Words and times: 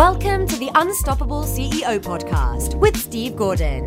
Welcome 0.00 0.46
to 0.46 0.56
the 0.56 0.70
Unstoppable 0.76 1.42
CEO 1.42 2.00
podcast 2.00 2.74
with 2.74 2.96
Steve 2.96 3.36
Gordon. 3.36 3.84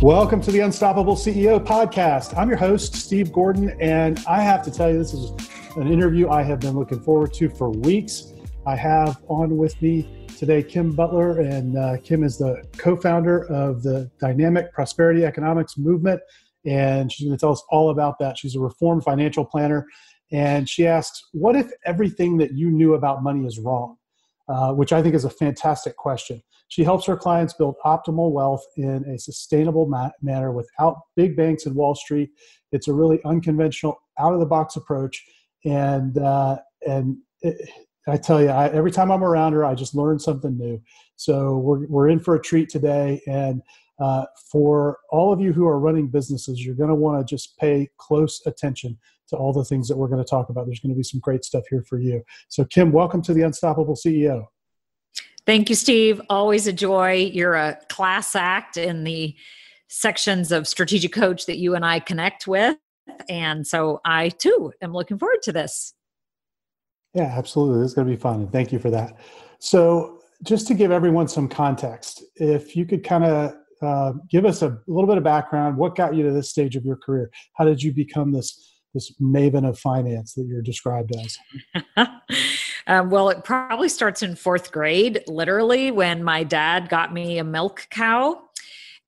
Welcome 0.00 0.40
to 0.42 0.52
the 0.52 0.60
Unstoppable 0.60 1.16
CEO 1.16 1.58
podcast. 1.58 2.38
I'm 2.38 2.48
your 2.48 2.56
host, 2.56 2.94
Steve 2.94 3.32
Gordon, 3.32 3.76
and 3.80 4.20
I 4.28 4.40
have 4.40 4.62
to 4.62 4.70
tell 4.70 4.88
you, 4.88 4.98
this 4.98 5.12
is 5.12 5.32
an 5.76 5.88
interview 5.92 6.28
I 6.28 6.44
have 6.44 6.60
been 6.60 6.78
looking 6.78 7.00
forward 7.00 7.34
to 7.34 7.48
for 7.48 7.70
weeks. 7.70 8.32
I 8.64 8.76
have 8.76 9.20
on 9.26 9.56
with 9.56 9.82
me 9.82 10.28
today 10.38 10.62
Kim 10.62 10.94
Butler, 10.94 11.40
and 11.40 11.76
uh, 11.76 11.96
Kim 12.04 12.22
is 12.22 12.38
the 12.38 12.62
co 12.78 12.94
founder 12.94 13.46
of 13.46 13.82
the 13.82 14.08
Dynamic 14.20 14.72
Prosperity 14.72 15.24
Economics 15.24 15.76
Movement, 15.76 16.20
and 16.64 17.10
she's 17.10 17.26
going 17.26 17.36
to 17.36 17.40
tell 17.40 17.50
us 17.50 17.64
all 17.70 17.90
about 17.90 18.20
that. 18.20 18.38
She's 18.38 18.54
a 18.54 18.60
reformed 18.60 19.02
financial 19.02 19.44
planner, 19.44 19.88
and 20.30 20.68
she 20.68 20.86
asks, 20.86 21.30
What 21.32 21.56
if 21.56 21.72
everything 21.84 22.36
that 22.38 22.52
you 22.52 22.70
knew 22.70 22.94
about 22.94 23.24
money 23.24 23.44
is 23.44 23.58
wrong? 23.58 23.96
Uh, 24.50 24.72
which 24.72 24.92
I 24.92 25.00
think 25.00 25.14
is 25.14 25.24
a 25.24 25.30
fantastic 25.30 25.96
question. 25.96 26.42
She 26.66 26.82
helps 26.82 27.06
her 27.06 27.16
clients 27.16 27.52
build 27.52 27.76
optimal 27.84 28.32
wealth 28.32 28.64
in 28.76 29.04
a 29.04 29.16
sustainable 29.16 29.86
ma- 29.86 30.10
manner 30.22 30.50
without 30.50 30.96
big 31.14 31.36
banks 31.36 31.66
and 31.66 31.76
Wall 31.76 31.94
Street. 31.94 32.30
It's 32.72 32.88
a 32.88 32.92
really 32.92 33.20
unconventional, 33.24 34.00
out 34.18 34.34
of 34.34 34.40
the 34.40 34.46
box 34.46 34.74
approach, 34.74 35.24
and 35.64 36.18
uh, 36.18 36.58
and 36.84 37.18
it, 37.42 37.70
I 38.08 38.16
tell 38.16 38.42
you, 38.42 38.48
I, 38.48 38.68
every 38.70 38.90
time 38.90 39.12
I'm 39.12 39.22
around 39.22 39.52
her, 39.52 39.64
I 39.64 39.76
just 39.76 39.94
learn 39.94 40.18
something 40.18 40.58
new. 40.58 40.82
So 41.14 41.58
we're 41.58 41.86
we're 41.86 42.08
in 42.08 42.18
for 42.18 42.34
a 42.34 42.42
treat 42.42 42.70
today, 42.70 43.20
and 43.28 43.62
uh, 44.00 44.24
for 44.50 44.98
all 45.10 45.32
of 45.32 45.40
you 45.40 45.52
who 45.52 45.66
are 45.68 45.78
running 45.78 46.08
businesses, 46.08 46.64
you're 46.64 46.74
going 46.74 46.88
to 46.88 46.96
want 46.96 47.24
to 47.24 47.36
just 47.36 47.56
pay 47.58 47.88
close 47.98 48.40
attention 48.46 48.98
to 49.30 49.36
all 49.36 49.52
the 49.52 49.64
things 49.64 49.88
that 49.88 49.96
we're 49.96 50.08
going 50.08 50.22
to 50.22 50.28
talk 50.28 50.50
about. 50.50 50.66
There's 50.66 50.80
going 50.80 50.92
to 50.92 50.96
be 50.96 51.02
some 51.02 51.20
great 51.20 51.44
stuff 51.44 51.64
here 51.70 51.82
for 51.82 51.98
you. 51.98 52.22
So, 52.48 52.64
Kim, 52.64 52.92
welcome 52.92 53.22
to 53.22 53.32
the 53.32 53.42
Unstoppable 53.42 53.96
CEO. 53.96 54.46
Thank 55.46 55.70
you, 55.70 55.74
Steve. 55.74 56.20
Always 56.28 56.66
a 56.66 56.72
joy. 56.72 57.30
You're 57.32 57.54
a 57.54 57.78
class 57.88 58.36
act 58.36 58.76
in 58.76 59.04
the 59.04 59.34
sections 59.88 60.52
of 60.52 60.68
strategic 60.68 61.12
coach 61.12 61.46
that 61.46 61.58
you 61.58 61.74
and 61.74 61.84
I 61.84 61.98
connect 61.98 62.46
with. 62.46 62.76
And 63.28 63.66
so 63.66 64.00
I 64.04 64.28
too 64.28 64.72
am 64.80 64.92
looking 64.92 65.18
forward 65.18 65.42
to 65.42 65.52
this. 65.52 65.94
Yeah, 67.14 67.32
absolutely. 67.36 67.80
This 67.80 67.90
is 67.90 67.94
going 67.94 68.06
to 68.06 68.14
be 68.14 68.20
fun. 68.20 68.42
And 68.42 68.52
thank 68.52 68.70
you 68.70 68.78
for 68.78 68.90
that. 68.90 69.18
So, 69.58 70.18
just 70.42 70.66
to 70.68 70.74
give 70.74 70.90
everyone 70.90 71.28
some 71.28 71.48
context, 71.48 72.24
if 72.36 72.74
you 72.74 72.86
could 72.86 73.04
kind 73.04 73.24
of 73.24 73.54
uh, 73.82 74.12
give 74.30 74.46
us 74.46 74.62
a 74.62 74.78
little 74.86 75.06
bit 75.06 75.18
of 75.18 75.24
background, 75.24 75.76
what 75.76 75.94
got 75.94 76.14
you 76.14 76.22
to 76.22 76.32
this 76.32 76.48
stage 76.48 76.76
of 76.76 76.84
your 76.84 76.96
career? 76.96 77.30
How 77.54 77.64
did 77.64 77.82
you 77.82 77.92
become 77.92 78.32
this 78.32 78.69
this 78.94 79.12
maven 79.20 79.68
of 79.68 79.78
finance 79.78 80.34
that 80.34 80.46
you're 80.46 80.62
described 80.62 81.14
as? 81.16 81.38
um, 82.86 83.10
well, 83.10 83.28
it 83.28 83.44
probably 83.44 83.88
starts 83.88 84.22
in 84.22 84.36
fourth 84.36 84.72
grade, 84.72 85.22
literally, 85.26 85.90
when 85.90 86.24
my 86.24 86.42
dad 86.42 86.88
got 86.88 87.12
me 87.12 87.38
a 87.38 87.44
milk 87.44 87.86
cow. 87.90 88.40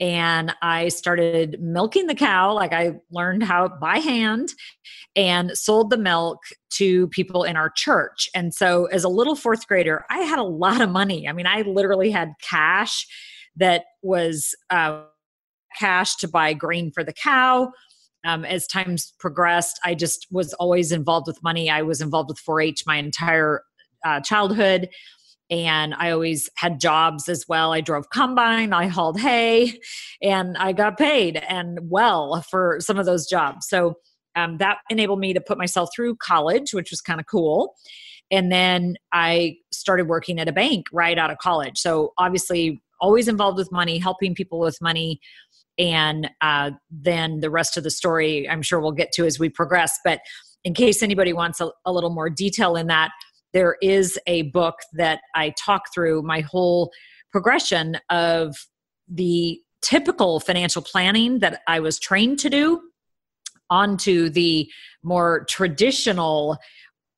And 0.00 0.52
I 0.62 0.88
started 0.88 1.60
milking 1.60 2.08
the 2.08 2.14
cow, 2.14 2.54
like 2.54 2.72
I 2.72 3.00
learned 3.12 3.44
how 3.44 3.68
by 3.68 3.98
hand, 3.98 4.52
and 5.14 5.56
sold 5.56 5.90
the 5.90 5.98
milk 5.98 6.40
to 6.70 7.06
people 7.08 7.44
in 7.44 7.56
our 7.56 7.70
church. 7.70 8.28
And 8.34 8.52
so, 8.52 8.86
as 8.86 9.04
a 9.04 9.08
little 9.08 9.36
fourth 9.36 9.68
grader, 9.68 10.04
I 10.10 10.20
had 10.20 10.38
a 10.38 10.44
lot 10.44 10.80
of 10.80 10.90
money. 10.90 11.28
I 11.28 11.32
mean, 11.32 11.46
I 11.46 11.62
literally 11.62 12.10
had 12.10 12.32
cash 12.42 13.06
that 13.56 13.84
was 14.02 14.54
uh, 14.70 15.02
cash 15.78 16.16
to 16.16 16.28
buy 16.28 16.52
grain 16.54 16.90
for 16.90 17.04
the 17.04 17.12
cow 17.12 17.70
um, 18.24 18.44
as 18.44 18.66
times 18.66 19.14
progressed, 19.18 19.78
I 19.84 19.94
just 19.94 20.26
was 20.30 20.52
always 20.54 20.92
involved 20.92 21.26
with 21.26 21.42
money. 21.42 21.70
I 21.70 21.82
was 21.82 22.00
involved 22.00 22.30
with 22.30 22.38
4 22.38 22.60
H 22.60 22.84
my 22.86 22.96
entire 22.96 23.62
uh, 24.04 24.20
childhood. 24.20 24.88
And 25.50 25.94
I 25.94 26.12
always 26.12 26.48
had 26.56 26.80
jobs 26.80 27.28
as 27.28 27.44
well. 27.46 27.72
I 27.72 27.82
drove 27.82 28.08
combine, 28.08 28.72
I 28.72 28.86
hauled 28.86 29.20
hay, 29.20 29.78
and 30.22 30.56
I 30.56 30.72
got 30.72 30.96
paid 30.96 31.36
and 31.36 31.78
well 31.90 32.42
for 32.48 32.78
some 32.80 32.98
of 32.98 33.04
those 33.04 33.26
jobs. 33.26 33.68
So 33.68 33.96
um, 34.34 34.56
that 34.58 34.78
enabled 34.88 35.20
me 35.20 35.34
to 35.34 35.40
put 35.40 35.58
myself 35.58 35.90
through 35.94 36.16
college, 36.16 36.72
which 36.72 36.90
was 36.90 37.02
kind 37.02 37.20
of 37.20 37.26
cool. 37.26 37.74
And 38.30 38.50
then 38.50 38.96
I 39.12 39.56
started 39.72 40.08
working 40.08 40.40
at 40.40 40.48
a 40.48 40.52
bank 40.52 40.86
right 40.90 41.18
out 41.18 41.30
of 41.30 41.36
college. 41.36 41.78
So 41.78 42.14
obviously, 42.16 42.80
always 42.98 43.28
involved 43.28 43.58
with 43.58 43.70
money, 43.70 43.98
helping 43.98 44.34
people 44.34 44.58
with 44.58 44.78
money 44.80 45.20
and 45.78 46.30
uh, 46.40 46.70
then 46.90 47.40
the 47.40 47.50
rest 47.50 47.76
of 47.76 47.84
the 47.84 47.90
story 47.90 48.48
i'm 48.48 48.62
sure 48.62 48.80
we'll 48.80 48.92
get 48.92 49.12
to 49.12 49.24
as 49.24 49.38
we 49.38 49.48
progress 49.48 49.98
but 50.04 50.20
in 50.64 50.74
case 50.74 51.02
anybody 51.02 51.32
wants 51.32 51.60
a, 51.60 51.70
a 51.84 51.92
little 51.92 52.10
more 52.10 52.30
detail 52.30 52.76
in 52.76 52.86
that 52.86 53.10
there 53.52 53.76
is 53.82 54.18
a 54.26 54.42
book 54.42 54.76
that 54.92 55.20
i 55.34 55.52
talk 55.58 55.82
through 55.94 56.22
my 56.22 56.40
whole 56.40 56.90
progression 57.30 57.98
of 58.10 58.54
the 59.08 59.58
typical 59.80 60.40
financial 60.40 60.82
planning 60.82 61.38
that 61.38 61.62
i 61.66 61.80
was 61.80 61.98
trained 61.98 62.38
to 62.38 62.50
do 62.50 62.80
onto 63.72 64.28
the 64.28 64.70
more 65.02 65.44
traditional 65.48 66.58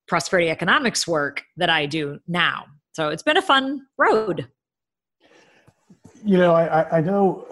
prosperity 0.06 0.48
economics 0.50 1.06
work 1.06 1.42
that 1.56 1.68
i 1.68 1.84
do 1.84 2.18
now. 2.28 2.64
So 2.92 3.08
it's 3.08 3.24
been 3.24 3.36
a 3.36 3.42
fun 3.42 3.82
road. 3.98 4.48
You 6.24 6.38
know 6.38 6.54
i, 6.54 6.98
I 6.98 7.00
know 7.00 7.46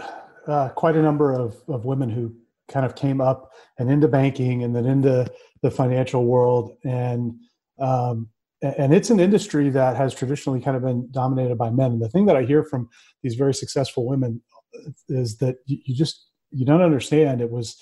uh, 0.47 0.69
quite 0.71 0.97
a 0.97 1.03
number 1.03 1.33
of, 1.33 1.57
of 1.69 1.85
women 1.85 2.09
who 2.11 2.35
kind 2.69 2.87
of 2.87 2.95
came 2.95 3.21
up 3.21 3.53
and 3.79 3.91
into 3.91 4.09
banking 4.09 4.63
and 4.65 4.75
then 4.75 4.87
into 4.87 5.31
the 5.63 5.71
financial 5.71 6.25
world. 6.25 6.77
And 6.85 7.35
um, 7.79 8.29
and 8.63 8.95
it's 8.95 9.11
an 9.11 9.19
industry 9.19 9.71
that 9.71 9.97
has 9.97 10.15
traditionally 10.15 10.61
kind 10.61 10.77
of 10.77 10.85
been 10.85 11.09
dominated 11.11 11.59
by 11.59 11.71
men. 11.71 11.93
And 11.93 12.03
the 12.03 12.09
thing 12.09 12.27
that 12.27 12.37
i 12.37 12.43
hear 12.43 12.63
from 12.63 12.89
these 13.23 13.35
very 13.35 13.53
successful 13.53 14.07
women 14.07 14.41
is 15.09 15.39
that 15.39 15.57
you 15.67 15.95
just 15.95 16.29
you 16.51 16.65
don't 16.65 16.83
understand. 16.83 17.41
It 17.41 17.51
was 17.51 17.77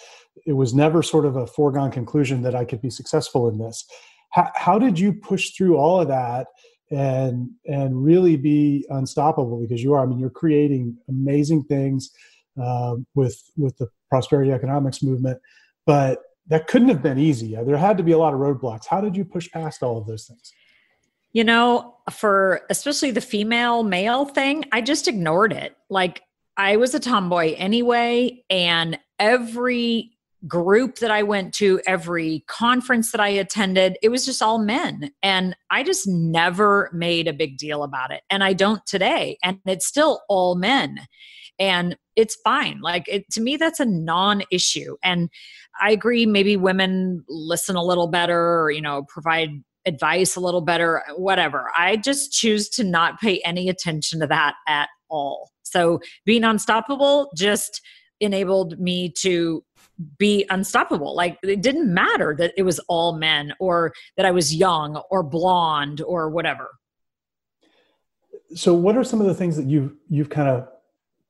it 0.46 0.54
was 0.54 0.72
never 0.72 1.02
sort 1.02 1.26
of 1.26 1.36
a 1.36 1.46
foregone 1.46 1.90
conclusion 1.90 2.42
that 2.42 2.54
i 2.54 2.64
could 2.64 2.80
be 2.80 2.90
successful 2.90 3.48
in 3.48 3.58
this. 3.58 3.84
How, 4.30 4.50
how 4.54 4.78
did 4.78 4.98
you 4.98 5.12
push 5.12 5.50
through 5.50 5.76
all 5.76 6.00
of 6.00 6.08
that 6.08 6.46
and 6.90 7.50
and 7.66 8.02
really 8.02 8.36
be 8.36 8.86
unstoppable? 8.90 9.60
Because 9.60 9.82
you 9.82 9.92
are 9.92 10.02
i 10.02 10.06
mean 10.06 10.18
you're 10.18 10.30
creating 10.30 10.96
amazing 11.08 11.64
things 11.64 12.10
uh, 12.60 12.96
with 13.14 13.42
with 13.56 13.76
the 13.78 13.88
prosperity 14.08 14.52
economics 14.52 15.02
movement, 15.02 15.38
but 15.86 16.20
that 16.48 16.66
couldn't 16.66 16.88
have 16.88 17.02
been 17.02 17.18
easy. 17.18 17.54
There 17.54 17.76
had 17.76 17.96
to 17.98 18.02
be 18.02 18.12
a 18.12 18.18
lot 18.18 18.34
of 18.34 18.40
roadblocks. 18.40 18.86
How 18.86 19.00
did 19.00 19.16
you 19.16 19.24
push 19.24 19.50
past 19.50 19.82
all 19.82 19.98
of 19.98 20.06
those 20.06 20.26
things? 20.26 20.52
You 21.32 21.44
know, 21.44 21.96
for 22.10 22.62
especially 22.70 23.12
the 23.12 23.20
female 23.20 23.84
male 23.84 24.24
thing, 24.24 24.64
I 24.72 24.80
just 24.80 25.06
ignored 25.06 25.52
it. 25.52 25.76
Like 25.88 26.22
I 26.56 26.76
was 26.76 26.94
a 26.94 27.00
tomboy 27.00 27.54
anyway, 27.56 28.44
and 28.50 28.98
every 29.18 30.12
group 30.46 30.96
that 30.96 31.10
I 31.10 31.22
went 31.22 31.52
to, 31.54 31.80
every 31.86 32.44
conference 32.48 33.12
that 33.12 33.20
I 33.20 33.28
attended, 33.28 33.98
it 34.02 34.08
was 34.08 34.24
just 34.24 34.42
all 34.42 34.58
men. 34.58 35.10
And 35.22 35.54
I 35.70 35.82
just 35.82 36.08
never 36.08 36.90
made 36.92 37.28
a 37.28 37.32
big 37.32 37.58
deal 37.58 37.82
about 37.82 38.10
it. 38.10 38.22
And 38.30 38.42
I 38.42 38.54
don't 38.54 38.84
today. 38.86 39.38
And 39.44 39.58
it's 39.66 39.86
still 39.86 40.22
all 40.28 40.54
men 40.54 41.00
and 41.60 41.96
it's 42.16 42.36
fine 42.42 42.80
like 42.80 43.06
it, 43.06 43.30
to 43.30 43.40
me 43.40 43.56
that's 43.56 43.78
a 43.78 43.84
non-issue 43.84 44.96
and 45.04 45.28
i 45.80 45.92
agree 45.92 46.26
maybe 46.26 46.56
women 46.56 47.24
listen 47.28 47.76
a 47.76 47.84
little 47.84 48.08
better 48.08 48.60
or 48.60 48.70
you 48.70 48.80
know 48.80 49.04
provide 49.08 49.50
advice 49.86 50.34
a 50.34 50.40
little 50.40 50.60
better 50.60 51.02
whatever 51.16 51.70
i 51.76 51.96
just 51.96 52.32
choose 52.32 52.68
to 52.68 52.82
not 52.82 53.20
pay 53.20 53.40
any 53.44 53.68
attention 53.68 54.18
to 54.18 54.26
that 54.26 54.54
at 54.66 54.88
all 55.08 55.50
so 55.62 56.00
being 56.24 56.42
unstoppable 56.42 57.30
just 57.36 57.80
enabled 58.20 58.78
me 58.78 59.08
to 59.08 59.64
be 60.18 60.46
unstoppable. 60.50 61.14
Like 61.14 61.38
it 61.42 61.62
didn't 61.62 61.92
matter 61.92 62.34
that 62.38 62.52
it 62.56 62.62
was 62.62 62.78
all 62.88 63.16
men 63.16 63.52
or 63.58 63.92
that 64.16 64.26
I 64.26 64.30
was 64.30 64.54
young 64.54 64.96
or 65.10 65.22
blonde 65.22 66.00
or 66.00 66.30
whatever. 66.30 66.70
So 68.54 68.74
what 68.74 68.96
are 68.96 69.04
some 69.04 69.20
of 69.20 69.26
the 69.26 69.34
things 69.34 69.56
that 69.56 69.66
you've 69.66 69.94
you've 70.08 70.30
kind 70.30 70.48
of 70.48 70.68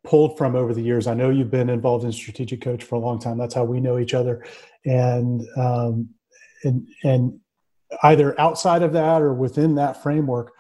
pulled 0.05 0.39
from 0.39 0.57
over 0.57 0.73
the 0.73 0.83
years. 0.83 1.07
I 1.07 1.15
know 1.15 1.31
you've 1.31 1.51
been 1.51 1.71
involved 1.71 2.05
in 2.05 2.13
strategic 2.13 2.61
coach 2.61 2.85
for 2.85 2.95
a 2.95 3.01
long 3.01 3.19
time. 3.19 3.39
That's 3.39 3.55
how 3.55 3.65
we 3.65 3.81
know 3.81 3.99
each 3.99 4.15
other, 4.15 4.45
and 4.85 5.43
um, 5.57 6.09
and 6.65 6.87
and 7.05 7.41
either 8.03 8.39
outside 8.41 8.83
of 8.83 8.93
that 8.93 9.21
or 9.23 9.35
within 9.35 9.75
that 9.75 10.03
framework, 10.03 10.53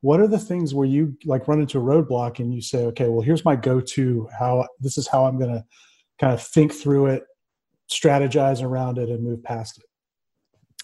what 0.00 0.20
are 0.20 0.28
the 0.28 0.38
things 0.38 0.74
where 0.74 0.86
you 0.86 1.16
like 1.24 1.46
run 1.46 1.60
into 1.60 1.78
a 1.78 1.82
roadblock 1.82 2.38
and 2.38 2.54
you 2.54 2.62
say, 2.62 2.84
okay, 2.86 3.08
well, 3.08 3.20
here's 3.20 3.44
my 3.44 3.56
go-to. 3.56 4.28
How 4.38 4.66
this 4.80 4.96
is 4.96 5.06
how 5.06 5.26
I'm 5.26 5.38
going 5.38 5.52
to 5.52 5.64
kind 6.18 6.32
of 6.32 6.42
think 6.42 6.72
through 6.72 7.06
it, 7.06 7.24
strategize 7.90 8.62
around 8.62 8.98
it, 8.98 9.08
and 9.08 9.22
move 9.22 9.42
past 9.42 9.78
it. 9.78 9.84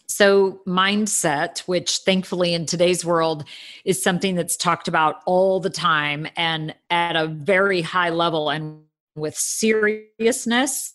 So, 0.09 0.61
mindset, 0.67 1.61
which 1.61 1.99
thankfully 1.99 2.55
in 2.55 2.65
today's 2.65 3.05
world 3.05 3.45
is 3.85 4.01
something 4.01 4.37
that's 4.37 4.57
talked 4.57 4.87
about 4.87 5.17
all 5.27 5.59
the 5.59 5.71
time 5.71 6.29
and 6.37 6.75
at 6.91 7.17
a 7.17 7.27
very 7.27 7.83
high 7.83 8.11
level 8.11 8.49
and 8.51 8.83
with 9.17 9.35
seriousness, 9.35 10.95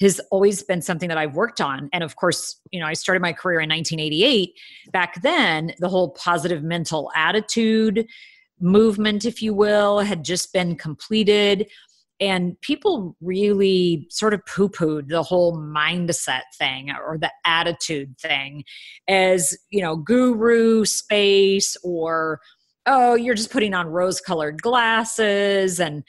has 0.00 0.20
always 0.30 0.62
been 0.62 0.82
something 0.82 1.08
that 1.08 1.18
I've 1.18 1.34
worked 1.34 1.60
on. 1.60 1.88
And 1.92 2.04
of 2.04 2.16
course, 2.16 2.60
you 2.70 2.80
know, 2.80 2.86
I 2.86 2.92
started 2.92 3.20
my 3.20 3.32
career 3.32 3.60
in 3.60 3.68
1988. 3.68 4.54
Back 4.92 5.22
then, 5.22 5.72
the 5.78 5.88
whole 5.88 6.10
positive 6.10 6.62
mental 6.62 7.10
attitude 7.16 8.06
movement, 8.60 9.24
if 9.24 9.42
you 9.42 9.54
will, 9.54 10.00
had 10.00 10.24
just 10.24 10.52
been 10.52 10.76
completed. 10.76 11.68
And 12.20 12.60
people 12.62 13.16
really 13.20 14.06
sort 14.10 14.34
of 14.34 14.44
poo 14.46 14.68
pooed 14.68 15.08
the 15.08 15.22
whole 15.22 15.56
mindset 15.56 16.42
thing 16.56 16.90
or 16.90 17.16
the 17.18 17.30
attitude 17.44 18.18
thing 18.18 18.64
as, 19.08 19.56
you 19.70 19.80
know, 19.80 19.96
guru 19.96 20.84
space 20.84 21.76
or, 21.84 22.40
oh, 22.86 23.14
you're 23.14 23.34
just 23.34 23.52
putting 23.52 23.74
on 23.74 23.86
rose 23.86 24.20
colored 24.20 24.60
glasses. 24.60 25.78
And 25.78 26.02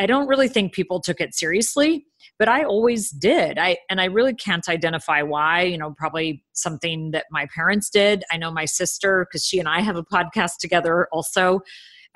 I 0.00 0.06
don't 0.06 0.26
really 0.26 0.48
think 0.48 0.72
people 0.72 1.00
took 1.00 1.20
it 1.20 1.34
seriously 1.34 2.04
but 2.38 2.48
I 2.48 2.64
always 2.64 3.10
did. 3.10 3.58
I 3.58 3.78
and 3.88 4.00
I 4.00 4.06
really 4.06 4.34
can't 4.34 4.68
identify 4.68 5.22
why, 5.22 5.62
you 5.62 5.78
know, 5.78 5.94
probably 5.96 6.42
something 6.52 7.12
that 7.12 7.26
my 7.30 7.46
parents 7.54 7.90
did. 7.90 8.24
I 8.30 8.36
know 8.36 8.50
my 8.50 8.64
sister 8.64 9.26
because 9.28 9.44
she 9.44 9.58
and 9.58 9.68
I 9.68 9.80
have 9.80 9.96
a 9.96 10.04
podcast 10.04 10.58
together 10.60 11.08
also. 11.12 11.60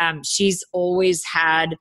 Um, 0.01 0.23
she's 0.25 0.65
always 0.73 1.25
had 1.25 1.77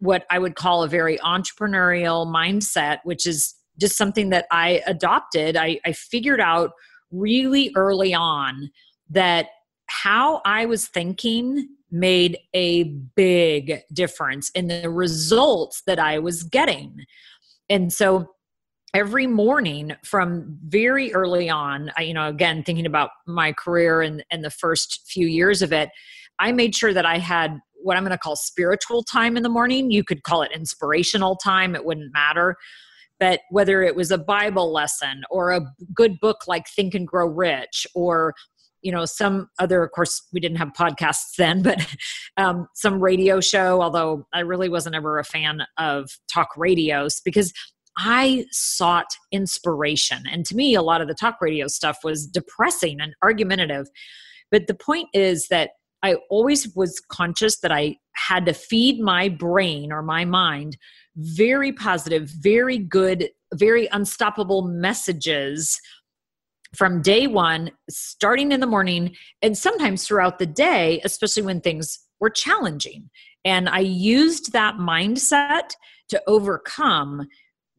what 0.00 0.26
I 0.30 0.38
would 0.38 0.56
call 0.56 0.82
a 0.82 0.88
very 0.88 1.18
entrepreneurial 1.18 2.26
mindset, 2.26 2.98
which 3.04 3.26
is 3.26 3.54
just 3.78 3.96
something 3.96 4.30
that 4.30 4.46
I 4.50 4.82
adopted. 4.86 5.56
I, 5.56 5.80
I 5.86 5.92
figured 5.92 6.40
out 6.40 6.72
really 7.10 7.72
early 7.76 8.12
on 8.14 8.70
that 9.10 9.48
how 9.86 10.40
I 10.44 10.66
was 10.66 10.86
thinking 10.86 11.68
made 11.90 12.38
a 12.54 12.84
big 12.84 13.80
difference 13.92 14.50
in 14.50 14.68
the 14.68 14.88
results 14.88 15.82
that 15.86 15.98
I 15.98 16.18
was 16.18 16.44
getting. 16.44 17.04
And 17.68 17.92
so 17.92 18.30
every 18.94 19.26
morning 19.26 19.96
from 20.04 20.58
very 20.66 21.12
early 21.12 21.50
on, 21.50 21.90
I, 21.96 22.02
you 22.02 22.14
know, 22.14 22.28
again, 22.28 22.62
thinking 22.62 22.86
about 22.86 23.10
my 23.26 23.52
career 23.52 24.02
and, 24.02 24.24
and 24.30 24.44
the 24.44 24.50
first 24.50 25.02
few 25.06 25.26
years 25.26 25.62
of 25.62 25.72
it, 25.72 25.90
I 26.38 26.52
made 26.52 26.74
sure 26.74 26.92
that 26.94 27.06
I 27.06 27.18
had 27.18 27.60
what 27.82 27.96
I'm 27.96 28.02
going 28.02 28.12
to 28.12 28.18
call 28.18 28.36
spiritual 28.36 29.02
time 29.02 29.36
in 29.36 29.42
the 29.42 29.48
morning. 29.48 29.90
You 29.90 30.04
could 30.04 30.22
call 30.22 30.42
it 30.42 30.52
inspirational 30.52 31.36
time, 31.36 31.74
it 31.74 31.84
wouldn't 31.84 32.12
matter. 32.12 32.56
But 33.18 33.40
whether 33.50 33.82
it 33.82 33.94
was 33.94 34.10
a 34.10 34.18
Bible 34.18 34.72
lesson 34.72 35.24
or 35.30 35.50
a 35.50 35.60
good 35.94 36.18
book 36.20 36.46
like 36.46 36.68
Think 36.68 36.94
and 36.94 37.06
Grow 37.06 37.26
Rich 37.26 37.86
or 37.94 38.34
you 38.82 38.90
know 38.90 39.04
some 39.04 39.48
other 39.58 39.82
of 39.82 39.92
course 39.92 40.26
we 40.32 40.40
didn't 40.40 40.56
have 40.58 40.72
podcasts 40.72 41.34
then 41.36 41.62
but 41.62 41.86
um, 42.36 42.66
some 42.74 43.00
radio 43.00 43.40
show 43.40 43.82
although 43.82 44.26
i 44.32 44.40
really 44.40 44.68
wasn't 44.68 44.94
ever 44.94 45.18
a 45.18 45.24
fan 45.24 45.62
of 45.78 46.10
talk 46.32 46.48
radios 46.56 47.20
because 47.24 47.52
i 47.98 48.44
sought 48.50 49.10
inspiration 49.32 50.22
and 50.30 50.46
to 50.46 50.54
me 50.54 50.74
a 50.74 50.82
lot 50.82 51.00
of 51.00 51.08
the 51.08 51.14
talk 51.14 51.36
radio 51.40 51.66
stuff 51.66 51.98
was 52.02 52.26
depressing 52.26 53.00
and 53.00 53.14
argumentative 53.22 53.86
but 54.50 54.66
the 54.66 54.74
point 54.74 55.08
is 55.12 55.48
that 55.48 55.70
i 56.02 56.14
always 56.30 56.74
was 56.74 57.00
conscious 57.10 57.60
that 57.60 57.72
i 57.72 57.96
had 58.14 58.46
to 58.46 58.52
feed 58.52 59.00
my 59.00 59.28
brain 59.28 59.92
or 59.92 60.02
my 60.02 60.24
mind 60.24 60.76
very 61.16 61.72
positive 61.72 62.30
very 62.40 62.78
good 62.78 63.30
very 63.54 63.88
unstoppable 63.92 64.62
messages 64.62 65.80
from 66.74 67.02
day 67.02 67.26
one, 67.26 67.70
starting 67.88 68.52
in 68.52 68.60
the 68.60 68.66
morning, 68.66 69.16
and 69.42 69.56
sometimes 69.56 70.06
throughout 70.06 70.38
the 70.38 70.46
day, 70.46 71.00
especially 71.04 71.42
when 71.42 71.60
things 71.60 71.98
were 72.20 72.30
challenging. 72.30 73.10
And 73.44 73.68
I 73.68 73.80
used 73.80 74.52
that 74.52 74.76
mindset 74.76 75.70
to 76.10 76.22
overcome 76.26 77.26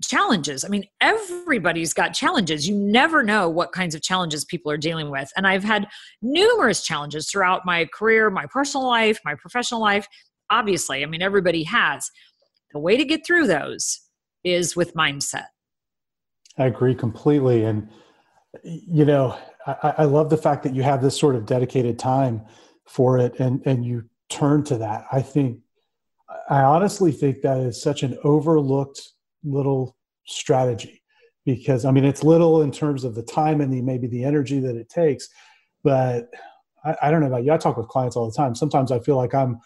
challenges. 0.01 0.63
I 0.63 0.67
mean, 0.67 0.85
everybody's 0.99 1.93
got 1.93 2.13
challenges. 2.13 2.67
You 2.67 2.75
never 2.75 3.23
know 3.23 3.49
what 3.49 3.71
kinds 3.71 3.95
of 3.95 4.01
challenges 4.01 4.45
people 4.45 4.71
are 4.71 4.77
dealing 4.77 5.09
with. 5.09 5.31
And 5.35 5.47
I've 5.47 5.63
had 5.63 5.87
numerous 6.21 6.83
challenges 6.83 7.29
throughout 7.29 7.65
my 7.65 7.87
career, 7.93 8.29
my 8.29 8.45
personal 8.47 8.87
life, 8.87 9.19
my 9.25 9.35
professional 9.35 9.81
life. 9.81 10.07
Obviously, 10.49 11.03
I 11.03 11.05
mean, 11.05 11.21
everybody 11.21 11.63
has. 11.63 12.09
The 12.73 12.79
way 12.79 12.97
to 12.97 13.05
get 13.05 13.25
through 13.25 13.47
those 13.47 14.01
is 14.43 14.75
with 14.75 14.93
mindset. 14.93 15.45
I 16.57 16.65
agree 16.65 16.95
completely. 16.95 17.63
And 17.63 17.89
you 18.63 19.05
know, 19.05 19.37
I, 19.65 19.93
I, 19.99 20.03
love 20.05 20.29
the 20.29 20.37
fact 20.37 20.63
that 20.63 20.75
you 20.75 20.83
have 20.83 21.01
this 21.01 21.17
sort 21.17 21.35
of 21.35 21.45
dedicated 21.45 21.97
time 21.97 22.41
for 22.85 23.17
it 23.17 23.39
and, 23.39 23.61
and 23.65 23.85
you 23.85 24.03
turn 24.29 24.63
to 24.65 24.77
that. 24.77 25.05
I 25.11 25.21
think, 25.21 25.59
I 26.49 26.61
honestly 26.61 27.11
think 27.11 27.41
that 27.41 27.57
is 27.57 27.81
such 27.81 28.03
an 28.03 28.17
overlooked 28.23 29.01
little 29.43 29.95
strategy 30.25 31.01
because, 31.45 31.85
I 31.85 31.91
mean, 31.91 32.05
it's 32.05 32.23
little 32.23 32.61
in 32.61 32.71
terms 32.71 33.03
of 33.03 33.15
the 33.15 33.23
time 33.23 33.61
and 33.61 33.73
the 33.73 33.81
maybe 33.81 34.07
the 34.07 34.23
energy 34.23 34.59
that 34.59 34.75
it 34.75 34.89
takes. 34.89 35.27
But 35.83 36.29
I, 36.85 36.95
I 37.03 37.11
don't 37.11 37.21
know 37.21 37.27
about 37.27 37.43
you. 37.43 37.51
I 37.51 37.57
talk 37.57 37.77
with 37.77 37.87
clients 37.87 38.15
all 38.15 38.29
the 38.29 38.35
time. 38.35 38.55
Sometimes 38.55 38.91
I 38.91 38.99
feel 38.99 39.15
like 39.17 39.33
I'm 39.33 39.59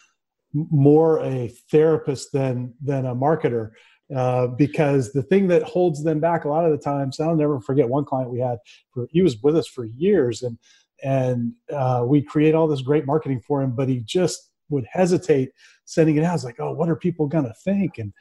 more 0.54 1.20
a 1.20 1.52
therapist 1.70 2.32
than 2.32 2.74
than 2.82 3.06
a 3.06 3.16
marketer 3.16 3.72
uh, 4.16 4.48
because 4.48 5.12
the 5.14 5.24
thing 5.24 5.48
that 5.48 5.64
holds 5.64 6.04
them 6.04 6.20
back 6.20 6.46
a 6.46 6.50
lot 6.50 6.66
of 6.66 6.72
the 6.72 6.78
times, 6.78 7.20
I'll 7.20 7.36
never 7.36 7.60
forget 7.60 7.90
one 7.90 8.06
client 8.06 8.32
we 8.32 8.40
had. 8.40 8.60
For, 8.94 9.08
he 9.10 9.22
was 9.22 9.42
with 9.42 9.58
us 9.58 9.68
for 9.68 9.86
years, 9.86 10.44
and 10.44 10.58
and 11.04 11.54
uh, 11.74 12.04
we 12.06 12.22
create 12.22 12.56
all 12.56 12.68
this 12.68 12.82
great 12.82 13.06
marketing 13.06 13.42
for 13.46 13.62
him, 13.62 13.72
but 13.76 13.90
he 13.90 14.00
just 14.00 14.52
would 14.70 14.86
hesitate 14.90 15.50
sending 15.86 16.16
it 16.16 16.24
out. 16.24 16.32
I 16.32 16.34
was 16.34 16.44
like, 16.44 16.60
oh, 16.60 16.74
what 16.74 16.90
are 16.90 16.96
people 16.96 17.28
gonna 17.28 17.54
think? 17.64 17.98
And 17.98 18.14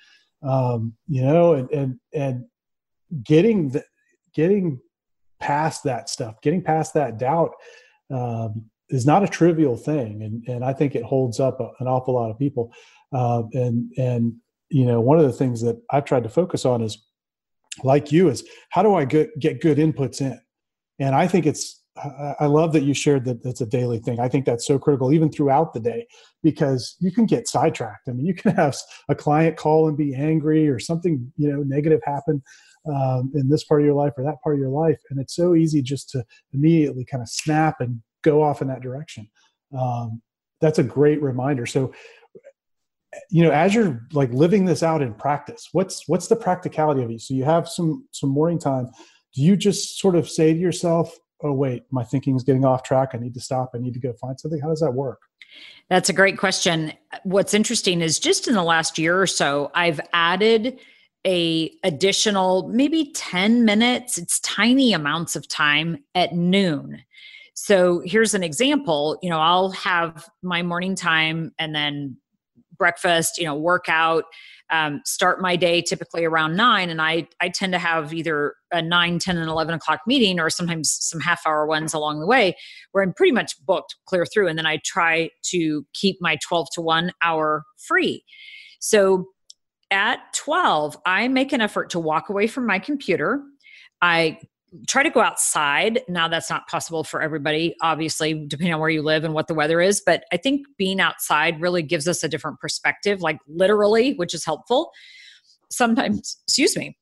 um, 0.45 0.95
you 1.09 1.23
know, 1.23 1.55
and 1.55 1.71
and 1.71 1.99
and 2.13 2.45
getting 3.23 3.71
the 3.71 3.85
getting 4.35 4.81
past 5.41 5.85
that 5.85 6.09
stuff, 6.09 6.41
getting 6.43 6.63
past 6.63 6.95
that 6.95 7.19
doubt. 7.19 7.53
Um, 8.11 8.67
is 8.91 9.07
not 9.07 9.25
a 9.25 9.29
trivial 9.29 9.79
thing, 9.79 10.23
and, 10.23 10.47
and 10.47 10.63
I 10.63 10.75
think 10.75 10.95
it 10.95 11.03
holds 11.03 11.41
up 11.41 11.59
a, 11.59 11.71
an 11.81 11.89
awful 11.89 12.15
lot 12.15 12.31
of 12.31 12.39
people. 12.39 12.73
Uh, 13.13 13.45
and 13.55 13.91
and 13.97 14.35
you 14.75 14.85
know 14.85 15.01
one 15.01 15.19
of 15.19 15.25
the 15.25 15.33
things 15.33 15.61
that 15.63 15.81
i've 15.91 16.05
tried 16.05 16.25
to 16.25 16.29
focus 16.29 16.65
on 16.65 16.83
is 16.83 17.07
like 17.85 18.11
you 18.11 18.29
is 18.29 18.45
how 18.71 18.83
do 18.83 18.95
i 18.95 19.05
get, 19.05 19.31
get 19.39 19.61
good 19.61 19.79
inputs 19.79 20.21
in 20.21 20.39
and 20.99 21.15
i 21.15 21.27
think 21.27 21.47
it's 21.47 21.83
i 22.41 22.47
love 22.47 22.73
that 22.73 22.83
you 22.83 22.93
shared 22.93 23.25
that 23.25 23.45
it's 23.45 23.61
a 23.61 23.67
daily 23.67 23.99
thing. 23.99 24.19
I 24.19 24.29
think 24.29 24.45
that's 24.45 24.67
so 24.67 24.79
critical 24.79 25.13
even 25.13 25.31
throughout 25.31 25.73
the 25.73 25.81
day 25.81 26.07
because 26.43 26.97
you 26.99 27.13
can 27.13 27.25
get 27.25 27.47
sidetracked. 27.47 28.09
I 28.09 28.13
mean 28.13 28.27
you 28.27 28.35
can 28.35 28.55
have 28.57 28.77
a 29.09 29.15
client 29.15 29.57
call 29.57 29.89
and 29.89 29.97
be 29.97 30.15
angry 30.15 30.69
or 30.69 30.79
something 30.79 31.33
you 31.37 31.51
know 31.51 31.63
negative 31.63 32.01
happen 32.05 32.43
um, 32.93 33.31
in 33.35 33.49
this 33.49 33.65
part 33.65 33.81
of 33.81 33.87
your 33.87 33.95
life 33.95 34.13
or 34.17 34.25
that 34.25 34.43
part 34.43 34.57
of 34.57 34.61
your 34.61 34.71
life. 34.71 34.99
And 35.11 35.21
it's 35.21 35.35
so 35.35 35.55
easy 35.55 35.83
just 35.83 36.11
to 36.11 36.25
immediately 36.53 37.05
kind 37.05 37.23
of 37.23 37.29
snap 37.29 37.81
and 37.81 38.03
go 38.23 38.43
off 38.43 38.61
in 38.61 38.69
that 38.69 38.83
direction. 38.83 39.29
Um, 39.77 40.21
that's 40.61 40.79
a 40.79 40.85
great 40.85 41.23
reminder. 41.23 41.67
So 41.67 41.93
you 43.31 43.45
know 43.45 43.53
as 43.53 43.73
you're 43.73 44.05
like 44.13 44.33
living 44.33 44.65
this 44.65 44.83
out 44.83 45.01
in 45.01 45.15
practice 45.15 45.69
what's 45.71 46.09
what's 46.09 46.27
the 46.27 46.35
practicality 46.35 47.01
of 47.01 47.09
it 47.13 47.21
so 47.21 47.33
you 47.33 47.45
have 47.45 47.69
some 47.69 48.09
some 48.11 48.31
morning 48.31 48.59
time. 48.59 48.91
Do 49.37 49.43
you 49.43 49.57
just 49.57 50.01
sort 50.01 50.17
of 50.17 50.29
say 50.29 50.53
to 50.53 50.59
yourself 50.59 51.17
oh 51.43 51.53
wait 51.53 51.85
my 51.91 52.05
thinking 52.05 52.37
is 52.37 52.43
getting 52.43 52.65
off 52.65 52.83
track. 52.83 53.11
I 53.15 53.19
need 53.19 53.35
to 53.35 53.41
stop. 53.41 53.73
I 53.75 53.79
need 53.79 53.95
to 53.95 54.01
go 54.01 54.13
find 54.15 54.39
something. 54.39 54.61
How 54.61 54.69
does 54.69 54.81
that 54.81 54.93
work? 54.93 55.21
That's 55.89 56.09
a 56.09 56.13
great 56.13 56.39
question. 56.39 56.93
What's 57.25 57.55
interesting 57.55 58.01
is 58.01 58.19
just 58.19 58.49
in 58.49 58.55
the 58.55 58.63
last 58.63 58.99
year 58.99 59.21
or 59.21 59.27
so 59.27 59.71
i've 59.75 60.01
added 60.13 60.79
a 61.27 61.73
additional 61.85 62.69
maybe 62.69 63.13
10 63.15 63.65
minutes. 63.65 64.19
It's 64.19 64.41
tiny 64.41 64.93
amounts 64.93 65.37
of 65.37 65.49
time 65.49 66.05
at 66.15 66.35
noon. 66.35 67.03
So 67.55 68.03
here's 68.05 68.35
an 68.35 68.43
example. 68.43 69.19
You 69.23 69.31
know 69.31 69.41
i'll 69.41 69.71
have 69.71 70.29
my 70.43 70.63
morning 70.63 70.95
time 70.95 71.53
and 71.59 71.75
then 71.75 72.17
breakfast, 72.77 73.39
you 73.39 73.45
know, 73.45 73.55
workout, 73.55 74.25
um, 74.71 75.03
start 75.05 75.41
my 75.41 75.57
day 75.57 75.83
typically 75.83 76.25
around 76.25 76.57
nine. 76.57 76.91
And 76.91 77.01
I, 77.01 77.29
I 77.41 77.49
tend 77.49 77.73
to 77.73 77.79
have 77.79 78.15
either 78.15 78.55
a 78.73 78.81
9, 78.81 79.19
10, 79.19 79.37
and 79.37 79.49
11 79.49 79.75
o'clock 79.75 80.01
meeting 80.07 80.41
or 80.41 80.51
sometimes 80.51 80.97
some 81.01 81.21
half 81.21 81.47
hour 81.47 81.67
ones 81.67 81.93
along 81.95 82.21
the 82.21 82.27
way 82.27 82.57
where 82.93 83.05
I'm 83.05 83.13
pretty 83.13 83.33
much 83.33 83.55
booked 83.65 83.97
clear 84.07 84.27
through. 84.27 84.49
And 84.49 84.59
then 84.59 84.67
I 84.67 84.81
try 84.85 85.31
to 85.51 85.87
keep 85.93 86.17
my 86.21 86.39
12 86.43 86.69
to 86.75 86.81
1 86.81 87.13
hour 87.23 87.65
free. 87.77 88.25
So 88.81 89.27
at 89.91 90.21
12, 90.35 90.97
I 91.07 91.29
make 91.29 91.53
an 91.53 91.61
effort 91.61 91.91
to 91.91 92.01
walk 92.01 92.29
away 92.29 92.47
from 92.47 92.67
my 92.67 92.79
computer. 92.79 93.43
I 94.01 94.39
try 94.87 95.03
to 95.03 95.11
go 95.11 95.21
outside. 95.21 96.03
Now 96.09 96.29
that's 96.29 96.51
not 96.51 96.67
possible 96.69 97.05
for 97.05 97.23
everybody, 97.23 97.77
obviously, 97.81 98.47
depending 98.47 98.75
on 98.75 98.81
where 98.81 98.91
you 98.91 99.03
live 99.03 99.25
and 99.25 99.35
what 99.35 99.49
the 99.49 99.55
weather 99.55 99.81
is. 99.81 100.03
But 100.05 100.25
I 100.33 100.37
think 100.37 100.67
being 100.79 101.01
outside 101.01 101.61
really 101.61 101.83
gives 101.83 102.09
us 102.09 102.23
a 102.23 102.29
different 102.29 102.61
perspective, 102.61 103.21
like 103.21 103.39
literally, 103.47 104.15
which 104.15 104.35
is 104.35 104.45
helpful. 104.45 104.91
Sometimes, 105.71 106.37
excuse 106.47 106.77
me, 106.77 106.97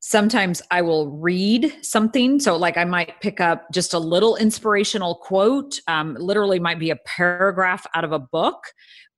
sometimes 0.00 0.62
I 0.70 0.82
will 0.82 1.10
read 1.10 1.72
something. 1.82 2.40
So, 2.40 2.56
like, 2.56 2.76
I 2.76 2.84
might 2.84 3.20
pick 3.20 3.40
up 3.40 3.66
just 3.72 3.94
a 3.94 3.98
little 3.98 4.36
inspirational 4.36 5.16
quote, 5.16 5.78
um, 5.86 6.16
literally, 6.18 6.58
might 6.58 6.78
be 6.78 6.90
a 6.90 6.96
paragraph 7.06 7.86
out 7.94 8.04
of 8.04 8.12
a 8.12 8.18
book 8.18 8.62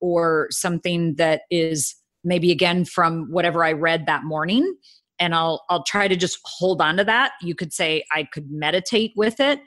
or 0.01 0.47
something 0.51 1.15
that 1.15 1.41
is 1.49 1.95
maybe 2.23 2.51
again 2.51 2.85
from 2.85 3.31
whatever 3.31 3.63
I 3.63 3.71
read 3.71 4.05
that 4.05 4.23
morning 4.23 4.75
and 5.19 5.33
I'll 5.35 5.63
I'll 5.69 5.83
try 5.83 6.07
to 6.07 6.15
just 6.15 6.39
hold 6.43 6.81
on 6.81 6.97
to 6.97 7.03
that. 7.05 7.33
You 7.41 7.55
could 7.55 7.73
say 7.73 8.03
I 8.11 8.23
could 8.23 8.49
meditate 8.51 9.13
with 9.15 9.39
it. 9.39 9.59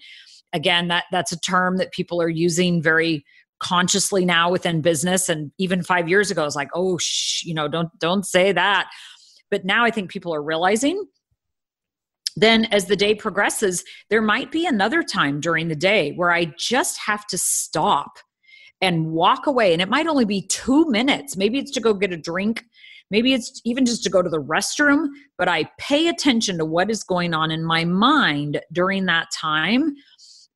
Again, 0.52 0.88
that 0.88 1.04
that's 1.12 1.32
a 1.32 1.40
term 1.40 1.76
that 1.78 1.92
people 1.92 2.20
are 2.20 2.28
using 2.28 2.82
very 2.82 3.24
consciously 3.58 4.24
now 4.24 4.50
within 4.50 4.80
business 4.82 5.28
and 5.28 5.50
even 5.58 5.82
5 5.82 6.08
years 6.08 6.30
ago 6.30 6.44
it's 6.44 6.56
like 6.56 6.68
oh 6.74 6.98
shh, 6.98 7.42
you 7.44 7.54
know 7.54 7.68
don't 7.68 7.88
don't 7.98 8.26
say 8.26 8.52
that 8.52 8.90
but 9.50 9.64
now 9.64 9.84
I 9.84 9.90
think 9.90 10.10
people 10.10 10.34
are 10.34 10.42
realizing 10.42 11.06
then 12.36 12.66
as 12.66 12.84
the 12.84 12.96
day 12.96 13.14
progresses 13.14 13.82
there 14.10 14.20
might 14.20 14.52
be 14.52 14.66
another 14.66 15.02
time 15.02 15.40
during 15.40 15.68
the 15.68 15.76
day 15.76 16.12
where 16.12 16.32
I 16.32 16.52
just 16.58 16.98
have 16.98 17.26
to 17.28 17.38
stop 17.38 18.18
and 18.82 19.06
walk 19.06 19.46
away 19.46 19.72
and 19.72 19.80
it 19.80 19.88
might 19.88 20.06
only 20.06 20.26
be 20.26 20.42
2 20.42 20.90
minutes 20.90 21.34
maybe 21.34 21.58
it's 21.58 21.70
to 21.72 21.80
go 21.80 21.94
get 21.94 22.12
a 22.12 22.16
drink 22.18 22.62
maybe 23.10 23.32
it's 23.34 23.60
even 23.64 23.84
just 23.84 24.02
to 24.04 24.10
go 24.10 24.22
to 24.22 24.30
the 24.30 24.42
restroom 24.42 25.08
but 25.38 25.48
I 25.48 25.70
pay 25.78 26.08
attention 26.08 26.58
to 26.58 26.64
what 26.64 26.90
is 26.90 27.02
going 27.02 27.34
on 27.34 27.50
in 27.50 27.64
my 27.64 27.84
mind 27.84 28.60
during 28.72 29.06
that 29.06 29.28
time 29.34 29.94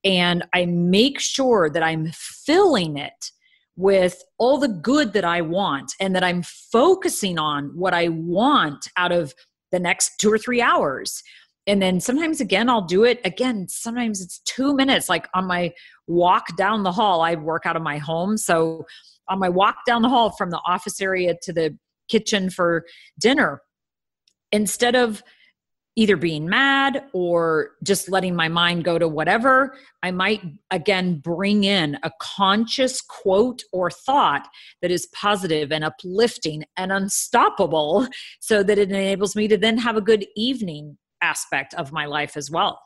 and 0.05 0.45
I 0.55 0.67
make 0.67 1.21
sure 1.21 1.69
that 1.71 1.83
I'm 1.83 2.11
filling 2.13 2.97
it 2.97 3.31
with 3.77 4.23
all 4.39 4.59
the 4.59 4.69
good 4.69 5.13
that 5.13 5.25
I 5.25 5.41
want 5.41 5.93
and 6.01 6.15
that 6.15 6.25
I'm 6.25 6.43
focusing 6.43 7.39
on 7.39 7.71
what 7.75 7.95
I 7.95 8.09
want 8.09 8.89
out 8.97 9.13
of 9.13 9.35
the 9.73 9.79
next 9.79 10.19
two 10.19 10.33
or 10.33 10.39
three 10.39 10.61
hours. 10.61 11.23
And 11.67 11.81
then 11.81 12.01
sometimes 12.01 12.41
again, 12.41 12.69
I'll 12.69 12.85
do 12.85 13.05
it 13.05 13.21
again. 13.25 13.69
Sometimes 13.69 14.21
it's 14.21 14.41
two 14.41 14.75
minutes, 14.75 15.09
like 15.09 15.29
on 15.35 15.47
my 15.47 15.73
walk 16.07 16.57
down 16.57 16.83
the 16.83 16.93
hall. 16.93 17.21
I 17.21 17.35
work 17.37 17.65
out 17.65 17.77
of 17.77 17.83
my 17.83 17.99
home. 17.99 18.37
So 18.37 18.85
on 19.29 19.39
my 19.39 19.49
walk 19.49 19.77
down 19.87 20.03
the 20.03 20.09
hall 20.09 20.31
from 20.31 20.51
the 20.51 20.61
office 20.67 21.01
area 21.01 21.35
to 21.43 21.53
the 21.53 21.79
kitchen 22.11 22.51
for 22.51 22.85
dinner, 23.19 23.63
instead 24.53 24.95
of 24.95 25.23
either 25.97 26.17
being 26.17 26.49
mad 26.49 27.05
or 27.13 27.73
just 27.83 28.09
letting 28.09 28.35
my 28.35 28.49
mind 28.49 28.85
go 28.85 28.99
to 28.99 29.09
whatever, 29.09 29.75
I 30.03 30.11
might 30.13 30.41
again 30.71 31.19
bring 31.19 31.65
in 31.65 31.99
a 32.03 32.11
conscious 32.21 33.01
quote 33.01 33.63
or 33.73 33.91
thought 33.91 34.49
that 34.83 34.91
is 34.91 35.09
positive 35.13 35.73
and 35.73 35.85
uplifting 35.85 36.65
and 36.77 36.93
unstoppable 36.93 38.07
so 38.41 38.63
that 38.63 38.79
it 38.79 38.91
enables 38.91 39.35
me 39.35 39.49
to 39.49 39.57
then 39.57 39.79
have 39.79 39.97
a 39.97 40.01
good 40.01 40.27
evening 40.37 40.97
aspect 41.23 41.75
of 41.75 41.93
my 41.93 42.07
life 42.07 42.37
as 42.37 42.51
well. 42.51 42.81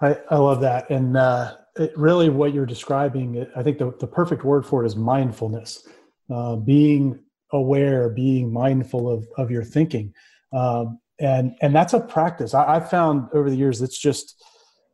I, 0.00 0.18
I 0.30 0.36
love 0.36 0.60
that. 0.60 0.90
And 0.90 1.16
uh, 1.16 1.56
it, 1.76 1.96
really, 1.96 2.28
what 2.28 2.52
you're 2.52 2.66
describing, 2.66 3.46
I 3.56 3.62
think 3.62 3.78
the, 3.78 3.92
the 3.98 4.06
perfect 4.06 4.44
word 4.44 4.66
for 4.66 4.84
it 4.84 4.86
is 4.86 4.96
mindfulness, 4.96 5.88
uh, 6.30 6.56
being 6.56 7.23
aware, 7.54 8.10
being 8.10 8.52
mindful 8.52 9.10
of, 9.10 9.26
of 9.38 9.50
your 9.50 9.64
thinking. 9.64 10.12
Um, 10.52 10.98
and 11.20 11.54
and 11.62 11.74
that's 11.74 11.94
a 11.94 12.00
practice. 12.00 12.54
I, 12.54 12.74
have 12.74 12.90
found 12.90 13.28
over 13.32 13.48
the 13.48 13.56
years 13.56 13.80
it's 13.80 13.98
just 13.98 14.42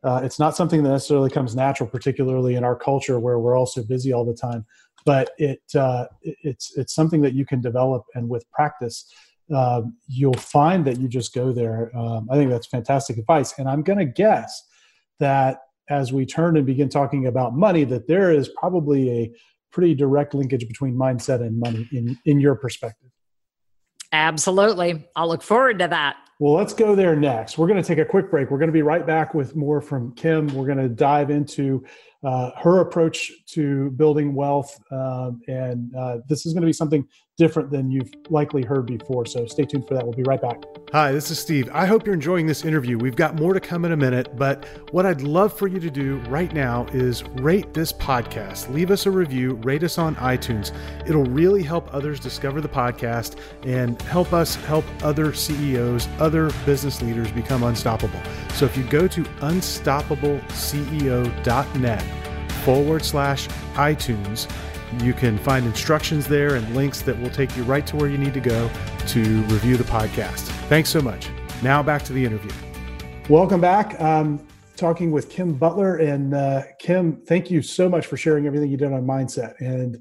uh, 0.03 0.21
it's 0.23 0.39
not 0.39 0.55
something 0.55 0.83
that 0.83 0.89
necessarily 0.89 1.29
comes 1.29 1.55
natural 1.55 1.89
particularly 1.89 2.55
in 2.55 2.63
our 2.63 2.75
culture 2.75 3.19
where 3.19 3.39
we're 3.39 3.57
all 3.57 3.65
so 3.65 3.83
busy 3.83 4.13
all 4.13 4.25
the 4.25 4.33
time 4.33 4.65
but 5.05 5.31
it 5.37 5.61
uh, 5.75 6.05
it's 6.21 6.77
it's 6.77 6.93
something 6.93 7.21
that 7.21 7.33
you 7.33 7.45
can 7.45 7.61
develop 7.61 8.03
and 8.15 8.27
with 8.29 8.49
practice 8.51 9.11
uh, 9.53 9.81
you'll 10.07 10.33
find 10.33 10.85
that 10.85 10.99
you 10.99 11.07
just 11.07 11.33
go 11.33 11.51
there. 11.51 11.91
Um, 11.97 12.27
i 12.31 12.35
think 12.35 12.49
that's 12.49 12.67
fantastic 12.67 13.17
advice. 13.17 13.57
And 13.57 13.67
i'm 13.67 13.81
going 13.81 13.99
to 13.99 14.05
guess 14.05 14.63
that 15.19 15.59
as 15.89 16.13
we 16.13 16.25
turn 16.25 16.55
and 16.55 16.65
begin 16.65 16.89
talking 16.89 17.27
about 17.27 17.55
money 17.55 17.83
that 17.83 18.07
there 18.07 18.31
is 18.31 18.49
probably 18.49 19.09
a 19.09 19.31
pretty 19.71 19.95
direct 19.95 20.33
linkage 20.33 20.67
between 20.67 20.95
mindset 20.95 21.41
and 21.41 21.59
money 21.59 21.87
in 21.91 22.17
in 22.25 22.39
your 22.39 22.55
perspective 22.55 23.11
Absolutely. 24.13 25.07
I'll 25.15 25.27
look 25.27 25.41
forward 25.41 25.79
to 25.79 25.87
that. 25.87 26.17
Well, 26.39 26.53
let's 26.53 26.73
go 26.73 26.95
there 26.95 27.15
next. 27.15 27.57
We're 27.57 27.67
going 27.67 27.81
to 27.81 27.87
take 27.87 27.99
a 27.99 28.05
quick 28.05 28.29
break. 28.29 28.49
We're 28.49 28.57
going 28.57 28.67
to 28.67 28.73
be 28.73 28.81
right 28.81 29.05
back 29.05 29.33
with 29.33 29.55
more 29.55 29.79
from 29.79 30.13
Kim. 30.15 30.47
We're 30.47 30.65
going 30.65 30.79
to 30.79 30.89
dive 30.89 31.29
into 31.29 31.85
uh, 32.23 32.51
her 32.57 32.81
approach 32.81 33.31
to 33.51 33.91
building 33.91 34.33
wealth. 34.33 34.77
Um, 34.91 35.41
and 35.47 35.95
uh, 35.95 36.17
this 36.27 36.45
is 36.45 36.53
going 36.53 36.61
to 36.61 36.67
be 36.67 36.73
something 36.73 37.07
different 37.41 37.71
than 37.71 37.89
you've 37.89 38.11
likely 38.29 38.61
heard 38.61 38.85
before. 38.85 39.25
So 39.25 39.47
stay 39.47 39.65
tuned 39.65 39.87
for 39.87 39.95
that. 39.95 40.03
We'll 40.03 40.13
be 40.13 40.21
right 40.21 40.39
back. 40.39 40.63
Hi, 40.91 41.11
this 41.11 41.31
is 41.31 41.39
Steve. 41.39 41.71
I 41.73 41.87
hope 41.87 42.05
you're 42.05 42.13
enjoying 42.13 42.45
this 42.45 42.63
interview. 42.63 42.99
We've 42.99 43.15
got 43.15 43.35
more 43.35 43.55
to 43.55 43.59
come 43.59 43.83
in 43.83 43.93
a 43.93 43.97
minute, 43.97 44.37
but 44.37 44.63
what 44.91 45.07
I'd 45.07 45.21
love 45.21 45.51
for 45.51 45.67
you 45.67 45.79
to 45.79 45.89
do 45.89 46.17
right 46.29 46.53
now 46.53 46.85
is 46.93 47.23
rate 47.39 47.73
this 47.73 47.91
podcast. 47.91 48.71
Leave 48.71 48.91
us 48.91 49.07
a 49.07 49.11
review, 49.11 49.55
rate 49.63 49.81
us 49.81 49.97
on 49.97 50.15
iTunes. 50.17 50.71
It'll 51.07 51.25
really 51.25 51.63
help 51.63 51.91
others 51.91 52.19
discover 52.19 52.61
the 52.61 52.69
podcast 52.69 53.39
and 53.63 53.99
help 54.03 54.33
us 54.33 54.53
help 54.53 54.85
other 55.01 55.33
CEOs, 55.33 56.07
other 56.19 56.51
business 56.63 57.01
leaders 57.01 57.31
become 57.31 57.63
unstoppable. 57.63 58.21
So 58.53 58.65
if 58.65 58.77
you 58.77 58.83
go 58.83 59.07
to 59.07 59.23
unstoppableceo.net 59.23 62.03
forward 62.63 63.03
slash 63.03 63.47
iTunes, 63.73 64.47
you 64.99 65.13
can 65.13 65.37
find 65.37 65.65
instructions 65.65 66.27
there 66.27 66.55
and 66.55 66.75
links 66.75 67.01
that 67.01 67.19
will 67.19 67.29
take 67.29 67.55
you 67.55 67.63
right 67.63 67.85
to 67.87 67.95
where 67.95 68.09
you 68.09 68.17
need 68.17 68.33
to 68.33 68.39
go 68.41 68.69
to 69.07 69.21
review 69.43 69.77
the 69.77 69.83
podcast. 69.85 70.41
Thanks 70.67 70.89
so 70.89 71.01
much. 71.01 71.29
Now 71.63 71.81
back 71.81 72.03
to 72.03 72.13
the 72.13 72.25
interview. 72.25 72.51
Welcome 73.29 73.61
back. 73.61 73.99
Um, 74.01 74.45
talking 74.75 75.11
with 75.11 75.29
Kim 75.29 75.53
Butler. 75.53 75.97
And 75.97 76.33
uh, 76.33 76.63
Kim, 76.79 77.21
thank 77.27 77.51
you 77.51 77.61
so 77.61 77.87
much 77.87 78.07
for 78.07 78.17
sharing 78.17 78.47
everything 78.47 78.69
you 78.69 78.77
did 78.77 78.91
on 78.91 79.05
mindset. 79.05 79.53
And 79.59 79.97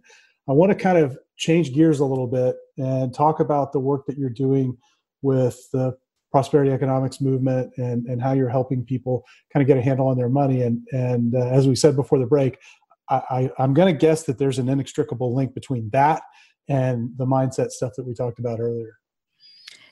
I 0.49 0.53
want 0.53 0.71
to 0.71 0.75
kind 0.75 0.99
of 0.99 1.19
change 1.37 1.75
gears 1.75 2.01
a 2.01 2.05
little 2.05 2.27
bit 2.27 2.57
and 2.79 3.15
talk 3.15 3.41
about 3.41 3.73
the 3.73 3.79
work 3.79 4.07
that 4.07 4.17
you're 4.17 4.31
doing 4.31 4.77
with 5.23 5.59
the 5.73 5.97
prosperity 6.33 6.71
economics 6.71 7.21
movement 7.21 7.73
and, 7.77 8.07
and 8.07 8.23
how 8.23 8.33
you're 8.33 8.49
helping 8.49 8.85
people 8.85 9.25
kind 9.53 9.63
of 9.63 9.67
get 9.67 9.77
a 9.77 9.83
handle 9.83 10.07
on 10.07 10.17
their 10.17 10.29
money. 10.29 10.63
And, 10.63 10.87
and 10.93 11.35
uh, 11.35 11.49
as 11.49 11.69
we 11.69 11.75
said 11.75 11.97
before 11.97 12.19
the 12.19 12.27
break, 12.27 12.57
I, 13.11 13.51
I, 13.59 13.65
am 13.65 13.75
going 13.75 13.93
to 13.93 13.99
guess 13.99 14.25
that 14.25 14.39
there's 14.39 14.59
an 14.59 14.69
inextricable 14.69 15.35
link 15.35 15.55
between 15.55 15.91
that 15.93 16.23
and 16.69 17.11
the 17.17 17.27
mindset 17.27 17.71
stuff 17.71 17.93
that 17.97 18.07
we 18.07 18.15
talked 18.15 18.39
about 18.39 18.61
earlier. 18.61 18.95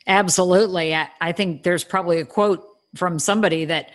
Absolutely. 0.07 0.95
I, 0.95 1.09
I 1.21 1.33
think 1.33 1.65
there's 1.65 1.85
probably 1.85 2.21
a 2.21 2.25
quote 2.25 2.65
from 2.97 3.19
somebody 3.19 3.65
that 3.67 3.91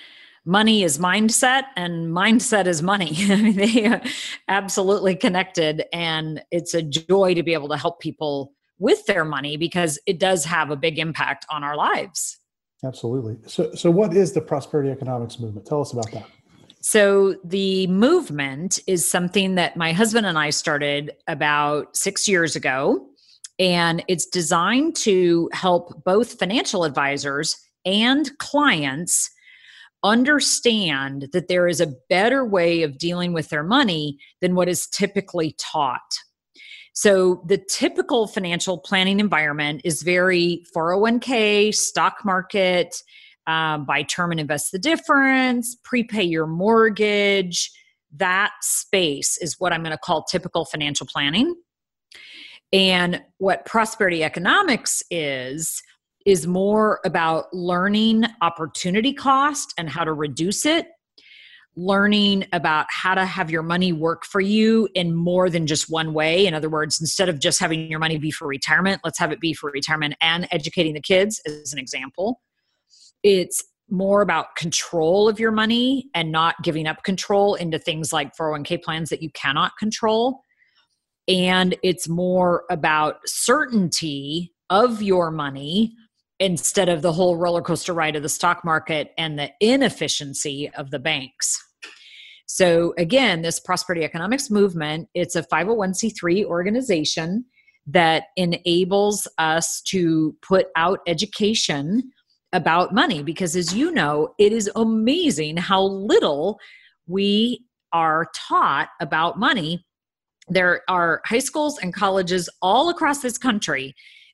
money 0.46 0.84
is 0.84 0.98
mindset 0.98 1.63
and 1.75 2.13
mindset 2.13 2.68
is 2.68 2.82
money. 2.82 3.13
they 3.51 3.86
are 3.86 4.01
absolutely 4.48 5.15
connected. 5.15 5.84
And 5.94 6.44
it's 6.51 6.74
a 6.74 6.82
joy 6.82 7.34
to 7.34 7.44
be 7.44 7.53
able 7.53 7.70
to 7.70 7.77
help 7.77 8.00
people 8.00 8.53
with 8.77 9.06
their 9.06 9.24
money 9.24 9.58
because 9.58 9.98
it 10.06 10.20
does 10.20 10.46
have 10.46 10.70
a 10.70 10.75
big 10.75 11.00
impact 11.00 11.46
on 11.50 11.63
our 11.63 11.75
lives. 11.75 12.38
Absolutely. 12.84 13.38
So, 13.48 13.74
so 13.74 13.89
what 13.89 14.13
is 14.13 14.34
the 14.34 14.42
prosperity 14.42 14.92
economics 14.92 15.39
movement? 15.39 15.65
Tell 15.65 15.82
us 15.82 15.94
about 15.94 16.12
that. 16.12 16.25
So, 16.86 17.36
the 17.46 17.88
movement 17.88 18.78
is 18.88 19.10
something 19.10 19.56
that 19.56 19.78
my 19.78 19.94
husband 19.94 20.25
and 20.25 20.38
I 20.38 20.50
started 20.50 21.13
about 21.28 21.96
six 21.96 22.28
years 22.28 22.58
ago. 22.58 23.08
And 23.58 24.04
it's 24.10 24.25
designed 24.25 24.98
to 24.98 25.50
help 25.54 26.04
both 26.04 26.38
financial 26.38 26.84
advisors 26.84 27.56
and 27.86 28.38
clients 28.38 29.32
understand 30.04 31.30
that 31.32 31.48
there 31.48 31.70
is 31.70 31.80
a 31.80 31.94
better 32.10 32.44
way 32.44 32.84
of 32.84 32.98
dealing 32.98 33.32
with 33.32 33.48
their 33.48 33.63
money 33.63 34.18
than 34.42 34.54
what 34.54 34.68
is 34.68 34.88
typically 34.88 35.56
taught. 35.58 36.20
So, 36.92 37.46
the 37.48 37.63
typical 37.70 38.28
financial 38.28 38.78
planning 38.78 39.22
environment 39.22 39.80
is 39.86 40.02
very 40.02 40.66
401k, 40.75 41.74
stock 41.74 42.25
market, 42.25 43.02
um, 43.47 43.85
buy 43.85 44.03
term 44.03 44.31
and 44.31 44.39
invest 44.39 44.71
the 44.71 44.79
difference, 44.79 45.75
prepay 45.83 46.23
your 46.23 46.47
mortgage. 46.47 47.71
That 48.15 48.51
space 48.62 49.38
is 49.38 49.59
what 49.59 49.73
I'm 49.73 49.81
going 49.81 49.91
to 49.91 49.97
call 49.97 50.23
typical 50.23 50.65
financial 50.65 51.07
planning. 51.07 51.55
And 52.71 53.21
what 53.38 53.65
prosperity 53.65 54.23
economics 54.23 55.03
is, 55.12 55.81
is 56.25 56.47
more 56.47 57.00
about 57.05 57.53
learning 57.53 58.23
opportunity 58.41 59.13
cost 59.13 59.73
and 59.77 59.89
how 59.89 60.03
to 60.03 60.13
reduce 60.13 60.65
it, 60.65 60.88
learning 61.75 62.45
about 62.53 62.85
how 62.89 63.13
to 63.13 63.25
have 63.25 63.51
your 63.51 63.62
money 63.62 63.91
work 63.91 64.25
for 64.25 64.41
you 64.41 64.88
in 64.95 65.13
more 65.13 65.50
than 65.50 65.67
just 65.67 65.89
one 65.89 66.13
way. 66.13 66.47
In 66.47 66.53
other 66.53 66.69
words, 66.69 67.01
instead 67.01 67.29
of 67.29 67.39
just 67.39 67.59
having 67.59 67.89
your 67.91 68.00
money 68.00 68.17
be 68.17 68.31
for 68.31 68.47
retirement, 68.47 69.01
let's 69.03 69.19
have 69.19 69.31
it 69.31 69.39
be 69.39 69.53
for 69.53 69.69
retirement 69.71 70.15
and 70.21 70.47
educating 70.51 70.93
the 70.93 71.01
kids, 71.01 71.41
as 71.45 71.73
an 71.73 71.79
example 71.79 72.39
it's 73.24 73.63
more 73.89 74.22
about 74.22 74.56
control 74.56 75.27
of 75.27 75.39
your 75.39 75.51
money 75.51 76.10
and 76.15 76.32
not 76.32 76.56
giving 76.63 76.88
up 76.88 77.03
control 77.03 77.56
into 77.56 77.77
things 77.77 78.12
like 78.12 78.36
401k 78.36 78.82
plans 78.82 79.10
that 79.10 79.22
you 79.22 79.30
cannot 79.32 79.74
control. 79.77 80.42
And 81.27 81.75
it's 81.84 82.10
more 82.10 82.63
about 82.70 83.18
certainty 83.25 84.53
of 84.70 85.01
your 85.01 85.32
money 85.32 85.94
instead 86.39 86.89
of 86.89 87.01
the 87.01 87.13
whole 87.13 87.38
roller 87.38 87.62
coaster 87.62 87.94
ride 87.94 88.15
of 88.15 88.24
the 88.24 88.30
stock 88.30 88.65
market 88.65 89.12
and 89.18 89.38
the 89.38 89.51
inefficiency 89.62 90.70
of 90.75 90.92
the 90.92 91.00
banks. 91.00 91.58
So 92.48 92.94
again, 92.98 93.42
this 93.42 93.60
prosperity 93.60 94.03
economics 94.03 94.50
movement, 94.50 95.08
it's 95.13 95.36
a 95.36 95.44
501c3 95.44 96.46
organization 96.46 97.46
that 97.88 98.25
enables 98.36 99.27
us 99.38 99.82
to 99.88 100.36
put 100.42 100.68
out 100.75 101.00
education 101.08 102.12
about 102.53 102.93
money 102.93 103.24
because 103.24 103.55
as 103.55 103.74
you 103.74 103.91
know 103.91 104.33
it 104.38 104.53
is 104.53 104.69
amazing 104.75 105.57
how 105.57 105.81
little 105.83 106.60
we 107.07 107.65
are 107.91 108.27
taught 108.33 108.89
about 109.01 109.38
money, 109.38 109.86
there 110.48 110.81
are 110.88 111.22
high 111.25 111.39
schools 111.39 111.77
and 111.79 111.93
colleges 111.93 112.50
all 112.62 112.89
across 112.89 113.22
this 113.22 113.38
country 113.38 113.93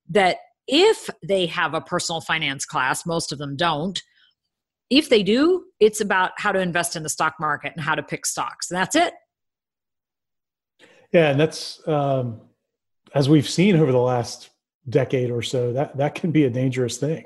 that 0.10 0.38
if 0.68 1.10
they 1.28 1.46
have 1.48 1.74
a 1.74 1.82
personal 1.82 2.22
finance 2.22 2.66
class, 2.66 3.06
most 3.06 3.32
of 3.32 3.38
them 3.40 3.56
don't. 3.56 4.02
If 4.90 5.10
they 5.10 5.24
do, 5.24 5.66
it's 5.80 6.02
about 6.02 6.32
how 6.38 6.52
to 6.52 6.60
invest 6.60 6.96
in 6.96 7.04
the 7.04 7.10
stock 7.10 7.36
market 7.40 7.74
and 7.76 7.84
how 7.84 7.96
to 7.96 8.04
pick 8.04 8.26
stocks. 8.26 8.70
And 8.70 8.80
that's 8.80 8.96
it. 8.96 9.14
Yeah, 11.12 11.32
and 11.32 11.40
that's 11.40 11.88
um, 11.88 12.42
as 13.16 13.30
we've 13.30 13.50
seen 13.50 13.76
over 13.76 13.92
the 13.92 13.98
last 13.98 14.50
decade 14.90 15.30
or 15.32 15.42
so. 15.42 15.74
That 15.74 15.98
that 15.98 16.16
can 16.16 16.32
be 16.32 16.46
a 16.46 16.50
dangerous 16.50 16.98
thing. 16.98 17.26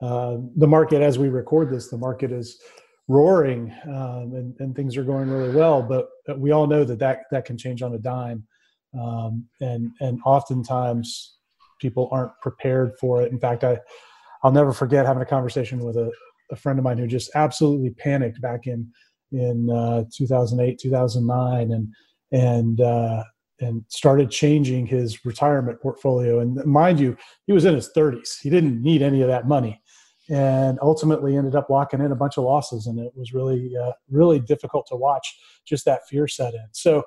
Uh, 0.00 0.38
the 0.56 0.66
market, 0.66 1.02
as 1.02 1.18
we 1.18 1.28
record 1.28 1.70
this, 1.70 1.88
the 1.88 1.96
market 1.96 2.30
is 2.30 2.60
roaring 3.08 3.72
um, 3.84 4.32
and, 4.34 4.54
and 4.58 4.74
things 4.74 4.96
are 4.96 5.04
going 5.04 5.28
really 5.28 5.54
well. 5.54 5.82
But 5.82 6.08
we 6.38 6.50
all 6.50 6.66
know 6.66 6.84
that 6.84 6.98
that, 6.98 7.20
that 7.30 7.44
can 7.44 7.56
change 7.56 7.82
on 7.82 7.94
a 7.94 7.98
dime. 7.98 8.44
Um, 8.98 9.46
and, 9.60 9.90
and 10.00 10.20
oftentimes 10.24 11.38
people 11.80 12.08
aren't 12.10 12.32
prepared 12.42 12.92
for 12.98 13.22
it. 13.22 13.32
In 13.32 13.38
fact, 13.38 13.64
I, 13.64 13.78
I'll 14.42 14.52
never 14.52 14.72
forget 14.72 15.06
having 15.06 15.22
a 15.22 15.26
conversation 15.26 15.80
with 15.80 15.96
a, 15.96 16.10
a 16.50 16.56
friend 16.56 16.78
of 16.78 16.84
mine 16.84 16.98
who 16.98 17.06
just 17.06 17.30
absolutely 17.34 17.90
panicked 17.90 18.40
back 18.40 18.66
in, 18.66 18.90
in 19.32 19.70
uh, 19.70 20.04
2008, 20.14 20.78
2009. 20.78 21.72
And, 21.72 21.94
and, 22.32 22.80
uh, 22.80 23.22
and 23.60 23.82
started 23.88 24.30
changing 24.30 24.84
his 24.84 25.24
retirement 25.24 25.80
portfolio. 25.80 26.40
And 26.40 26.62
mind 26.66 27.00
you, 27.00 27.16
he 27.46 27.54
was 27.54 27.64
in 27.64 27.74
his 27.74 27.90
30s. 27.96 28.40
He 28.42 28.50
didn't 28.50 28.82
need 28.82 29.00
any 29.00 29.22
of 29.22 29.28
that 29.28 29.48
money 29.48 29.80
and 30.28 30.78
ultimately 30.82 31.36
ended 31.36 31.54
up 31.54 31.70
locking 31.70 32.00
in 32.00 32.12
a 32.12 32.16
bunch 32.16 32.36
of 32.36 32.44
losses 32.44 32.86
and 32.86 32.98
it 32.98 33.12
was 33.14 33.32
really 33.32 33.72
uh, 33.76 33.92
really 34.10 34.40
difficult 34.40 34.86
to 34.88 34.96
watch 34.96 35.38
just 35.64 35.84
that 35.84 36.06
fear 36.08 36.26
set 36.26 36.54
in. 36.54 36.66
So 36.72 37.04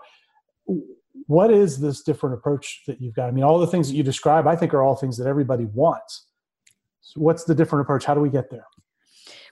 what 1.27 1.51
is 1.51 1.79
this 1.79 2.01
different 2.01 2.35
approach 2.35 2.83
that 2.87 3.01
you've 3.01 3.15
got? 3.15 3.27
I 3.27 3.31
mean 3.31 3.43
all 3.43 3.59
the 3.59 3.67
things 3.67 3.89
that 3.89 3.95
you 3.95 4.03
describe 4.03 4.47
i 4.47 4.55
think 4.55 4.73
are 4.73 4.81
all 4.81 4.95
things 4.95 5.17
that 5.17 5.27
everybody 5.27 5.65
wants. 5.65 6.27
So 7.01 7.19
what's 7.21 7.43
the 7.43 7.55
different 7.55 7.83
approach? 7.83 8.05
How 8.05 8.13
do 8.13 8.21
we 8.21 8.29
get 8.29 8.49
there 8.49 8.65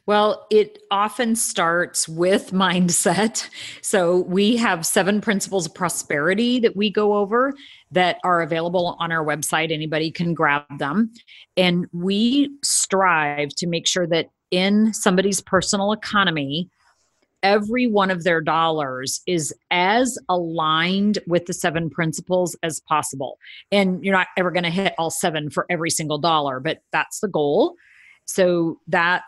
well, 0.07 0.47
it 0.49 0.79
often 0.89 1.35
starts 1.35 2.09
with 2.09 2.51
mindset. 2.53 3.47
So, 3.81 4.21
we 4.21 4.57
have 4.57 4.85
seven 4.85 5.21
principles 5.21 5.67
of 5.67 5.75
prosperity 5.75 6.59
that 6.59 6.75
we 6.75 6.89
go 6.89 7.13
over 7.13 7.53
that 7.91 8.17
are 8.23 8.41
available 8.41 8.97
on 8.99 9.11
our 9.11 9.23
website. 9.23 9.71
Anybody 9.71 10.09
can 10.09 10.33
grab 10.33 10.63
them. 10.79 11.11
And 11.55 11.85
we 11.93 12.49
strive 12.63 13.49
to 13.57 13.67
make 13.67 13.85
sure 13.85 14.07
that 14.07 14.29
in 14.49 14.93
somebody's 14.93 15.41
personal 15.41 15.91
economy, 15.91 16.69
every 17.43 17.87
one 17.87 18.09
of 18.09 18.23
their 18.23 18.41
dollars 18.41 19.21
is 19.27 19.53
as 19.71 20.17
aligned 20.29 21.19
with 21.27 21.45
the 21.45 21.53
seven 21.53 21.89
principles 21.89 22.55
as 22.63 22.79
possible. 22.81 23.37
And 23.71 24.03
you're 24.03 24.15
not 24.15 24.27
ever 24.37 24.51
going 24.51 24.63
to 24.63 24.69
hit 24.69 24.93
all 24.97 25.09
seven 25.09 25.49
for 25.49 25.65
every 25.69 25.89
single 25.89 26.17
dollar, 26.17 26.59
but 26.59 26.79
that's 26.91 27.19
the 27.19 27.27
goal. 27.27 27.75
So 28.25 28.79
that 28.87 29.23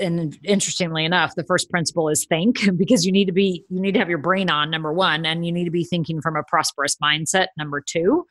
and 0.00 0.38
interestingly 0.44 1.04
enough 1.04 1.34
the 1.34 1.44
first 1.44 1.70
principle 1.70 2.08
is 2.08 2.24
think 2.24 2.58
because 2.76 3.04
you 3.04 3.12
need 3.12 3.26
to 3.26 3.32
be 3.32 3.64
you 3.68 3.80
need 3.80 3.92
to 3.92 3.98
have 3.98 4.08
your 4.08 4.18
brain 4.18 4.50
on 4.50 4.70
number 4.70 4.92
one 4.92 5.26
and 5.26 5.44
you 5.44 5.52
need 5.52 5.64
to 5.64 5.70
be 5.70 5.84
thinking 5.84 6.20
from 6.20 6.36
a 6.36 6.42
prosperous 6.44 6.96
mindset 7.02 7.48
number 7.58 7.80
two. 7.80 8.26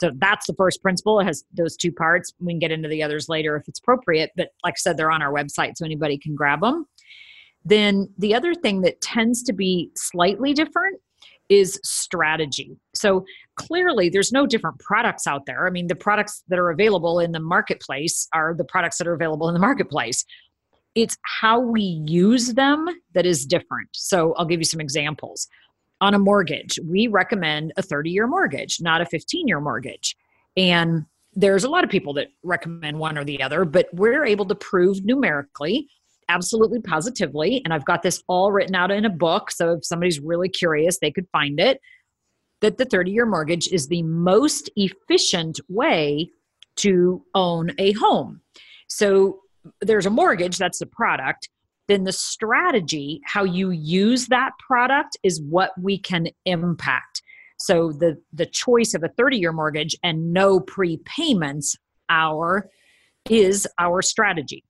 So 0.00 0.10
that's 0.16 0.46
the 0.46 0.54
first 0.54 0.82
principle. 0.82 1.20
It 1.20 1.26
has 1.26 1.44
those 1.52 1.76
two 1.76 1.92
parts. 1.92 2.32
We 2.40 2.52
can 2.52 2.58
get 2.58 2.72
into 2.72 2.88
the 2.88 3.04
others 3.04 3.28
later 3.28 3.56
if 3.56 3.68
it's 3.68 3.78
appropriate 3.78 4.30
but 4.36 4.48
like 4.64 4.74
i 4.74 4.78
said 4.78 4.96
they're 4.96 5.10
on 5.10 5.22
our 5.22 5.32
website 5.32 5.72
so 5.76 5.84
anybody 5.84 6.18
can 6.18 6.34
grab 6.34 6.60
them 6.60 6.86
then 7.64 8.08
the 8.18 8.34
other 8.34 8.54
thing 8.54 8.82
that 8.82 9.00
tends 9.00 9.42
to 9.44 9.52
be 9.52 9.90
slightly 9.94 10.52
different 10.52 11.00
is 11.48 11.78
strategy. 11.84 12.76
So 12.94 13.24
clearly, 13.56 14.08
there's 14.08 14.32
no 14.32 14.46
different 14.46 14.78
products 14.78 15.26
out 15.26 15.46
there. 15.46 15.66
I 15.66 15.70
mean, 15.70 15.86
the 15.86 15.94
products 15.94 16.42
that 16.48 16.58
are 16.58 16.70
available 16.70 17.20
in 17.20 17.32
the 17.32 17.40
marketplace 17.40 18.26
are 18.32 18.54
the 18.54 18.64
products 18.64 18.98
that 18.98 19.06
are 19.06 19.12
available 19.12 19.48
in 19.48 19.54
the 19.54 19.60
marketplace 19.60 20.24
it's 20.94 21.16
how 21.22 21.60
we 21.60 21.82
use 21.82 22.54
them 22.54 22.86
that 23.14 23.26
is 23.26 23.46
different. 23.46 23.88
So 23.92 24.34
I'll 24.34 24.44
give 24.44 24.60
you 24.60 24.64
some 24.64 24.80
examples. 24.80 25.48
On 26.00 26.14
a 26.14 26.18
mortgage, 26.18 26.78
we 26.84 27.06
recommend 27.06 27.72
a 27.76 27.82
30 27.82 28.10
year 28.10 28.26
mortgage, 28.26 28.78
not 28.80 29.00
a 29.00 29.06
15 29.06 29.46
year 29.46 29.60
mortgage. 29.60 30.16
And 30.56 31.06
there's 31.34 31.64
a 31.64 31.68
lot 31.68 31.84
of 31.84 31.90
people 31.90 32.12
that 32.14 32.28
recommend 32.42 32.98
one 32.98 33.16
or 33.16 33.24
the 33.24 33.42
other, 33.42 33.64
but 33.64 33.88
we're 33.92 34.24
able 34.24 34.44
to 34.46 34.54
prove 34.54 35.04
numerically, 35.04 35.88
absolutely 36.28 36.80
positively. 36.80 37.62
And 37.64 37.72
I've 37.72 37.84
got 37.84 38.02
this 38.02 38.22
all 38.26 38.52
written 38.52 38.74
out 38.74 38.90
in 38.90 39.04
a 39.04 39.10
book. 39.10 39.50
So 39.50 39.74
if 39.74 39.84
somebody's 39.84 40.20
really 40.20 40.48
curious, 40.48 40.98
they 40.98 41.10
could 41.10 41.26
find 41.32 41.58
it 41.58 41.80
that 42.60 42.78
the 42.78 42.84
30 42.84 43.10
year 43.10 43.26
mortgage 43.26 43.68
is 43.68 43.88
the 43.88 44.02
most 44.02 44.70
efficient 44.76 45.60
way 45.68 46.30
to 46.76 47.24
own 47.34 47.70
a 47.78 47.92
home. 47.92 48.40
So 48.88 49.41
there's 49.80 50.06
a 50.06 50.10
mortgage, 50.10 50.58
that's 50.58 50.78
the 50.78 50.86
product. 50.86 51.48
Then 51.88 52.04
the 52.04 52.12
strategy, 52.12 53.20
how 53.24 53.44
you 53.44 53.70
use 53.70 54.28
that 54.28 54.52
product, 54.66 55.16
is 55.22 55.40
what 55.42 55.72
we 55.80 55.98
can 55.98 56.28
impact. 56.44 57.22
So 57.58 57.92
the 57.92 58.20
the 58.32 58.46
choice 58.46 58.94
of 58.94 59.04
a 59.04 59.08
30 59.08 59.38
year 59.38 59.52
mortgage 59.52 59.96
and 60.02 60.32
no 60.32 60.60
prepayments, 60.60 61.76
our 62.08 62.68
is 63.30 63.68
our 63.78 64.02
strategy. 64.02 64.64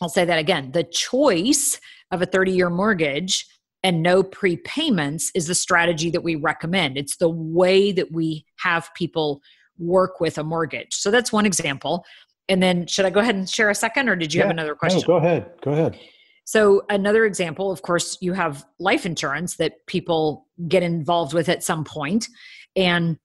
I'll 0.00 0.08
say 0.08 0.24
that 0.24 0.38
again. 0.38 0.72
The 0.72 0.84
choice 0.84 1.80
of 2.10 2.22
a 2.22 2.26
30 2.26 2.52
year 2.52 2.70
mortgage 2.70 3.46
and 3.82 4.02
no 4.02 4.22
prepayments 4.22 5.30
is 5.34 5.46
the 5.46 5.54
strategy 5.54 6.10
that 6.10 6.22
we 6.22 6.34
recommend. 6.34 6.98
It's 6.98 7.16
the 7.16 7.28
way 7.28 7.92
that 7.92 8.10
we 8.10 8.44
have 8.56 8.90
people 8.94 9.40
work 9.78 10.20
with 10.20 10.38
a 10.38 10.44
mortgage. 10.44 10.94
So 10.94 11.10
that's 11.10 11.32
one 11.32 11.46
example. 11.46 12.04
And 12.48 12.62
then 12.62 12.86
should 12.86 13.04
I 13.04 13.10
go 13.10 13.20
ahead 13.20 13.34
and 13.34 13.48
share 13.48 13.70
a 13.70 13.74
second 13.74 14.08
or 14.08 14.16
did 14.16 14.32
you 14.32 14.38
yeah, 14.38 14.46
have 14.46 14.50
another 14.50 14.74
question? 14.74 15.00
No, 15.00 15.06
go 15.06 15.16
ahead. 15.16 15.50
Go 15.62 15.72
ahead. 15.72 15.98
So, 16.48 16.82
another 16.88 17.26
example, 17.26 17.70
of 17.70 17.82
course, 17.82 18.16
you 18.22 18.32
have 18.32 18.64
life 18.80 19.04
insurance 19.04 19.56
that 19.56 19.86
people 19.86 20.46
get 20.66 20.82
involved 20.82 21.34
with 21.34 21.46
at 21.50 21.62
some 21.62 21.84
point. 21.84 22.26
And 22.74 23.18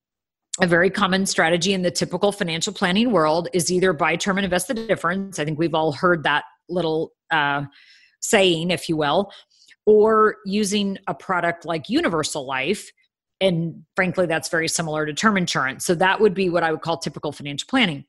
a 0.61 0.67
very 0.67 0.89
common 0.89 1.25
strategy 1.25 1.73
in 1.73 1.83
the 1.83 1.89
typical 1.89 2.33
financial 2.33 2.73
planning 2.73 3.11
world 3.11 3.47
is 3.53 3.71
either 3.71 3.93
buy 3.93 4.17
term 4.17 4.37
and 4.37 4.43
invest 4.43 4.67
the 4.67 4.73
difference. 4.73 5.39
I 5.39 5.45
think 5.45 5.57
we've 5.57 5.73
all 5.73 5.93
heard 5.93 6.23
that 6.23 6.43
little 6.67 7.13
uh, 7.31 7.63
saying, 8.19 8.71
if 8.71 8.89
you 8.89 8.97
will, 8.97 9.31
or 9.85 10.35
using 10.45 10.97
a 11.07 11.13
product 11.13 11.63
like 11.63 11.87
Universal 11.87 12.45
Life. 12.45 12.91
And 13.39 13.85
frankly, 13.95 14.25
that's 14.25 14.49
very 14.49 14.67
similar 14.67 15.05
to 15.05 15.13
term 15.13 15.37
insurance. 15.37 15.85
So, 15.85 15.95
that 15.95 16.19
would 16.19 16.33
be 16.33 16.49
what 16.49 16.63
I 16.63 16.71
would 16.71 16.81
call 16.81 16.97
typical 16.97 17.31
financial 17.31 17.67
planning 17.69 18.03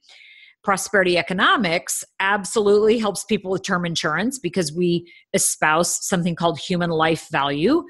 prosperity 0.65 1.19
economics 1.19 2.03
absolutely 2.21 2.99
helps 2.99 3.23
people 3.25 3.51
with 3.51 3.63
term 3.63 3.85
insurance 3.85 4.39
because 4.39 4.73
we 4.73 5.13
espouse 5.35 6.05
something 6.07 6.35
called 6.35 6.59
human 6.59 6.91
life 6.91 7.29
value. 7.31 7.85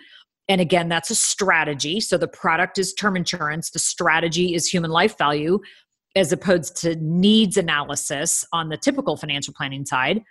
And 0.48 0.60
again, 0.60 0.88
that's 0.88 1.10
a 1.10 1.14
strategy. 1.14 2.00
So 2.00 2.18
the 2.18 2.28
product 2.28 2.78
is 2.78 2.92
term 2.92 3.16
insurance, 3.16 3.70
the 3.70 3.78
strategy 3.78 4.54
is 4.54 4.66
human 4.66 4.90
life 4.90 5.16
value, 5.16 5.60
as 6.16 6.32
opposed 6.32 6.76
to 6.78 6.96
needs 6.96 7.56
analysis 7.56 8.44
on 8.52 8.68
the 8.68 8.76
typical 8.76 9.16
financial 9.16 9.54
planning 9.54 9.86
side. 9.86 10.22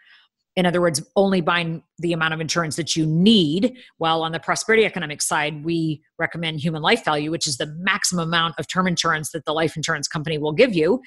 In 0.56 0.68
other 0.68 0.82
words, 0.82 1.02
only 1.16 1.42
buying 1.42 1.82
the 1.98 2.14
amount 2.14 2.36
of 2.36 2.40
insurance 2.40 2.76
that 2.76 2.96
you 2.96 3.08
need. 3.08 3.76
While 3.98 4.22
on 4.22 4.34
the 4.34 4.40
prosperity 4.40 4.86
economic 4.86 5.22
side, 5.22 5.66
we 5.66 6.04
recommend 6.20 6.60
human 6.60 6.84
life 6.84 7.04
value, 7.04 7.32
which 7.32 7.48
is 7.48 7.58
the 7.58 7.74
maximum 7.80 8.28
amount 8.28 8.56
of 8.60 8.68
term 8.68 8.86
insurance 8.86 9.32
that 9.32 9.46
the 9.46 9.54
life 9.54 9.76
insurance 9.76 10.08
company 10.08 10.38
will 10.38 10.52
give 10.52 10.76
you. 10.76 11.02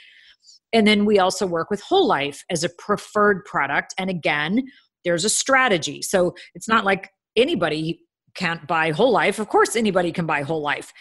And 0.72 0.86
then 0.86 1.04
we 1.04 1.18
also 1.18 1.46
work 1.46 1.70
with 1.70 1.80
Whole 1.80 2.06
Life 2.06 2.44
as 2.50 2.64
a 2.64 2.68
preferred 2.68 3.44
product. 3.44 3.94
And 3.98 4.10
again, 4.10 4.64
there's 5.04 5.24
a 5.24 5.30
strategy. 5.30 6.02
So 6.02 6.34
it's 6.54 6.68
not 6.68 6.84
like 6.84 7.10
anybody 7.36 8.00
can't 8.34 8.66
buy 8.66 8.90
Whole 8.90 9.12
Life. 9.12 9.38
Of 9.38 9.48
course, 9.48 9.76
anybody 9.76 10.12
can 10.12 10.26
buy 10.26 10.42
Whole 10.42 10.60
Life, 10.60 10.92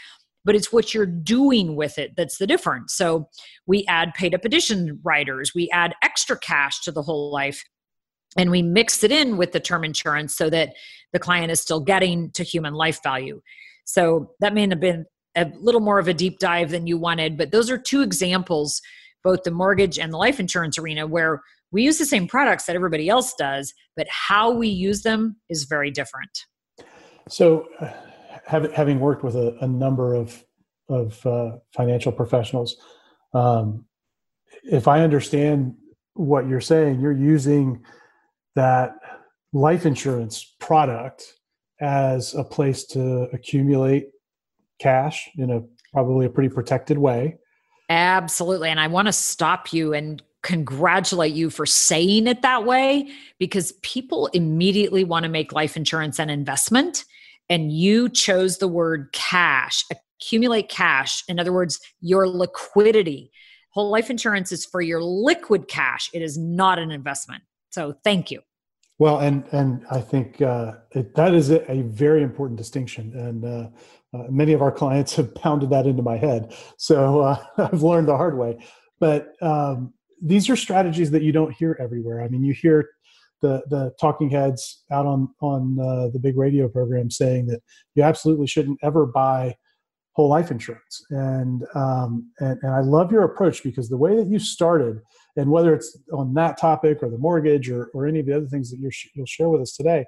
but 0.45 0.55
it's 0.55 0.71
what 0.71 0.93
you're 0.93 1.05
doing 1.05 1.75
with 1.75 1.97
it 1.97 2.15
that's 2.15 2.37
the 2.37 2.47
difference. 2.47 2.93
So 2.93 3.27
we 3.65 3.85
add 3.87 4.13
paid 4.13 4.33
up 4.33 4.45
addition 4.45 4.99
riders, 5.03 5.51
we 5.53 5.69
add 5.71 5.95
extra 6.03 6.37
cash 6.37 6.81
to 6.81 6.91
the 6.91 7.01
Whole 7.01 7.31
Life, 7.31 7.63
and 8.37 8.51
we 8.51 8.61
mix 8.61 9.03
it 9.03 9.11
in 9.11 9.37
with 9.37 9.51
the 9.51 9.59
term 9.59 9.83
insurance 9.83 10.35
so 10.35 10.49
that 10.49 10.73
the 11.13 11.19
client 11.19 11.51
is 11.51 11.59
still 11.59 11.79
getting 11.79 12.31
to 12.31 12.43
human 12.43 12.73
life 12.73 13.01
value. 13.03 13.41
So 13.85 14.31
that 14.39 14.53
may 14.53 14.67
have 14.67 14.79
been 14.79 15.05
a 15.35 15.51
little 15.59 15.81
more 15.81 15.99
of 15.99 16.07
a 16.07 16.13
deep 16.13 16.39
dive 16.39 16.71
than 16.71 16.87
you 16.87 16.97
wanted, 16.97 17.37
but 17.37 17.51
those 17.51 17.69
are 17.69 17.77
two 17.77 18.01
examples 18.01 18.81
both 19.25 19.43
the 19.43 19.51
mortgage 19.51 19.99
and 19.99 20.13
the 20.13 20.17
life 20.17 20.39
insurance 20.39 20.77
arena 20.77 21.05
where 21.05 21.41
we 21.71 21.83
use 21.83 21.97
the 21.97 22.05
same 22.05 22.27
products 22.27 22.65
that 22.65 22.75
everybody 22.75 23.09
else 23.09 23.33
does, 23.37 23.73
but 23.97 24.07
how 24.09 24.51
we 24.51 24.69
use 24.69 25.01
them 25.01 25.35
is 25.49 25.65
very 25.65 25.91
different. 25.91 26.29
So, 27.27 27.67
uh, 27.81 27.91
having 28.47 28.99
worked 28.99 29.23
with 29.23 29.35
a, 29.35 29.57
a 29.59 29.67
number 29.67 30.13
of 30.13 30.45
of 30.87 31.25
uh, 31.25 31.57
financial 31.75 32.11
professionals, 32.11 32.77
um, 33.33 33.85
if 34.63 34.87
I 34.87 35.01
understand 35.01 35.73
what 36.13 36.47
you're 36.47 36.61
saying, 36.61 37.01
you're 37.01 37.11
using 37.11 37.83
that 38.55 38.93
life 39.51 39.87
insurance 39.87 40.55
product 40.59 41.23
as 41.81 42.35
a 42.35 42.43
place 42.43 42.85
to 42.85 43.27
accumulate 43.33 44.09
cash 44.79 45.27
in 45.37 45.49
a 45.49 45.61
probably 45.91 46.27
a 46.27 46.29
pretty 46.29 46.49
protected 46.49 46.97
way. 46.99 47.37
Absolutely. 47.89 48.69
And 48.69 48.79
I 48.79 48.87
want 48.87 49.07
to 49.07 49.13
stop 49.13 49.71
you 49.71 49.93
and 49.93 50.21
congratulate 50.43 51.33
you 51.33 51.49
for 51.49 51.65
saying 51.65 52.27
it 52.27 52.41
that 52.43 52.65
way 52.65 53.09
because 53.39 53.73
people 53.81 54.27
immediately 54.27 55.03
want 55.03 55.23
to 55.23 55.29
make 55.29 55.51
life 55.51 55.75
insurance 55.75 56.19
an 56.19 56.29
investment. 56.29 57.03
And 57.49 57.71
you 57.71 58.09
chose 58.09 58.57
the 58.57 58.67
word 58.67 59.09
cash, 59.11 59.83
accumulate 59.91 60.69
cash. 60.69 61.23
In 61.27 61.39
other 61.39 61.53
words, 61.53 61.79
your 61.99 62.27
liquidity. 62.27 63.31
Whole 63.71 63.89
life 63.89 64.09
insurance 64.09 64.51
is 64.51 64.65
for 64.65 64.81
your 64.81 65.01
liquid 65.01 65.67
cash, 65.67 66.09
it 66.13 66.21
is 66.21 66.37
not 66.37 66.79
an 66.79 66.91
investment. 66.91 67.43
So 67.71 67.95
thank 68.03 68.31
you. 68.31 68.41
Well, 68.97 69.19
and 69.19 69.43
and 69.51 69.85
I 69.91 69.99
think 69.99 70.41
uh, 70.41 70.75
it, 70.91 71.15
that 71.15 71.33
is 71.33 71.49
a, 71.49 71.69
a, 71.69 71.81
very 71.81 72.23
important 72.23 72.57
distinction, 72.57 73.11
and 73.13 73.43
uh, 73.43 73.67
uh, 74.15 74.31
many 74.31 74.53
of 74.53 74.61
our 74.61 74.71
clients 74.71 75.15
have 75.15 75.33
pounded 75.35 75.69
that 75.71 75.85
into 75.85 76.01
my 76.01 76.17
head. 76.17 76.55
So 76.77 77.21
uh, 77.21 77.43
I've 77.57 77.83
learned 77.83 78.07
the 78.07 78.17
hard 78.17 78.37
way. 78.37 78.57
But 78.99 79.33
um, 79.41 79.93
these 80.21 80.49
are 80.49 80.55
strategies 80.55 81.11
that 81.11 81.21
you 81.21 81.31
don't 81.31 81.53
hear 81.53 81.77
everywhere. 81.79 82.21
I 82.21 82.27
mean, 82.29 82.43
you 82.43 82.53
hear 82.53 82.89
the 83.41 83.63
the 83.69 83.91
talking 83.99 84.29
heads 84.29 84.83
out 84.91 85.05
on 85.05 85.29
on 85.41 85.77
uh, 85.79 86.09
the 86.13 86.19
big 86.19 86.37
radio 86.37 86.67
program 86.67 87.11
saying 87.11 87.47
that 87.47 87.61
you 87.93 88.03
absolutely 88.03 88.47
shouldn't 88.47 88.79
ever 88.81 89.05
buy 89.05 89.55
whole 90.15 90.29
life 90.29 90.49
insurance. 90.49 91.05
And, 91.09 91.63
um, 91.75 92.31
and 92.39 92.57
and 92.61 92.73
I 92.73 92.79
love 92.79 93.11
your 93.11 93.23
approach 93.23 93.63
because 93.63 93.89
the 93.89 93.97
way 93.97 94.15
that 94.15 94.27
you 94.27 94.39
started, 94.39 95.01
and 95.35 95.51
whether 95.51 95.73
it's 95.73 95.97
on 96.13 96.33
that 96.35 96.57
topic 96.57 97.03
or 97.03 97.09
the 97.09 97.17
mortgage 97.17 97.69
or 97.69 97.89
or 97.93 98.07
any 98.07 98.21
of 98.21 98.25
the 98.25 98.35
other 98.35 98.47
things 98.47 98.71
that 98.71 98.79
you 98.79 98.89
you'll 99.13 99.25
share 99.25 99.49
with 99.49 99.61
us 99.61 99.75
today, 99.75 100.05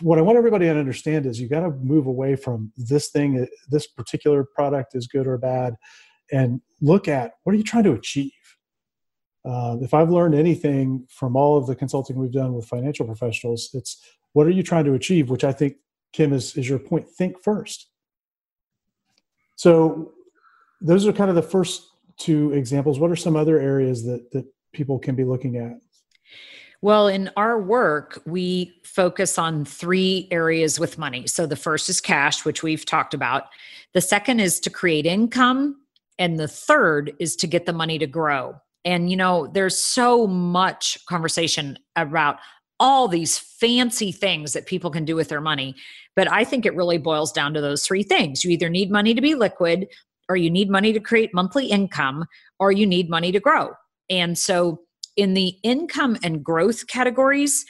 what 0.00 0.18
I 0.18 0.22
want 0.22 0.38
everybody 0.38 0.66
to 0.66 0.78
understand 0.78 1.26
is 1.26 1.40
you 1.40 1.48
got 1.48 1.60
to 1.60 1.70
move 1.70 2.06
away 2.06 2.36
from 2.36 2.72
this 2.76 3.08
thing, 3.08 3.46
this 3.68 3.86
particular 3.86 4.44
product 4.44 4.94
is 4.94 5.06
good 5.06 5.26
or 5.26 5.36
bad, 5.38 5.76
and 6.32 6.60
look 6.80 7.08
at 7.08 7.32
what 7.42 7.54
are 7.54 7.58
you 7.58 7.64
trying 7.64 7.84
to 7.84 7.92
achieve. 7.92 8.32
Uh, 9.44 9.76
if 9.80 9.94
I've 9.94 10.10
learned 10.10 10.34
anything 10.34 11.06
from 11.08 11.34
all 11.34 11.56
of 11.56 11.66
the 11.66 11.74
consulting 11.74 12.16
we've 12.16 12.32
done 12.32 12.52
with 12.52 12.66
financial 12.66 13.06
professionals, 13.06 13.70
it's 13.72 14.00
what 14.32 14.46
are 14.46 14.50
you 14.50 14.62
trying 14.62 14.84
to 14.84 14.94
achieve, 14.94 15.30
which 15.30 15.44
I 15.44 15.52
think 15.52 15.76
Kim 16.12 16.32
is 16.32 16.56
is 16.56 16.68
your 16.68 16.78
point. 16.78 17.08
Think 17.08 17.42
first. 17.42 17.88
So 19.56 20.12
those 20.80 21.06
are 21.06 21.12
kind 21.12 21.30
of 21.30 21.36
the 21.36 21.42
first 21.42 21.82
two 22.18 22.52
examples. 22.52 22.98
What 22.98 23.10
are 23.10 23.16
some 23.16 23.36
other 23.36 23.58
areas 23.58 24.04
that 24.04 24.30
that 24.32 24.44
people 24.72 24.98
can 24.98 25.14
be 25.14 25.24
looking 25.24 25.56
at? 25.56 25.72
Well, 26.82 27.08
in 27.08 27.30
our 27.36 27.60
work, 27.60 28.22
we 28.24 28.72
focus 28.84 29.38
on 29.38 29.64
three 29.64 30.28
areas 30.30 30.80
with 30.80 30.96
money. 30.96 31.26
So 31.26 31.46
the 31.46 31.56
first 31.56 31.88
is 31.88 32.00
cash, 32.00 32.44
which 32.44 32.62
we've 32.62 32.86
talked 32.86 33.12
about. 33.12 33.44
The 33.92 34.00
second 34.00 34.40
is 34.40 34.58
to 34.60 34.70
create 34.70 35.04
income. 35.04 35.76
And 36.18 36.38
the 36.38 36.48
third 36.48 37.12
is 37.18 37.34
to 37.36 37.46
get 37.46 37.66
the 37.66 37.72
money 37.72 37.98
to 37.98 38.06
grow. 38.06 38.54
And, 38.84 39.10
you 39.10 39.16
know, 39.16 39.46
there's 39.46 39.78
so 39.78 40.26
much 40.26 40.98
conversation 41.06 41.78
about 41.96 42.38
all 42.78 43.08
these 43.08 43.38
fancy 43.38 44.10
things 44.12 44.52
that 44.54 44.66
people 44.66 44.90
can 44.90 45.04
do 45.04 45.14
with 45.14 45.28
their 45.28 45.40
money. 45.40 45.74
But 46.16 46.30
I 46.30 46.44
think 46.44 46.64
it 46.64 46.74
really 46.74 46.98
boils 46.98 47.32
down 47.32 47.54
to 47.54 47.60
those 47.60 47.86
three 47.86 48.02
things. 48.02 48.44
You 48.44 48.50
either 48.50 48.70
need 48.70 48.90
money 48.90 49.14
to 49.14 49.20
be 49.20 49.34
liquid, 49.34 49.88
or 50.28 50.36
you 50.36 50.50
need 50.50 50.70
money 50.70 50.92
to 50.92 51.00
create 51.00 51.34
monthly 51.34 51.66
income, 51.66 52.24
or 52.58 52.72
you 52.72 52.86
need 52.86 53.10
money 53.10 53.32
to 53.32 53.40
grow. 53.40 53.72
And 54.08 54.38
so, 54.38 54.80
in 55.20 55.34
the 55.34 55.54
income 55.62 56.16
and 56.24 56.42
growth 56.42 56.86
categories, 56.86 57.66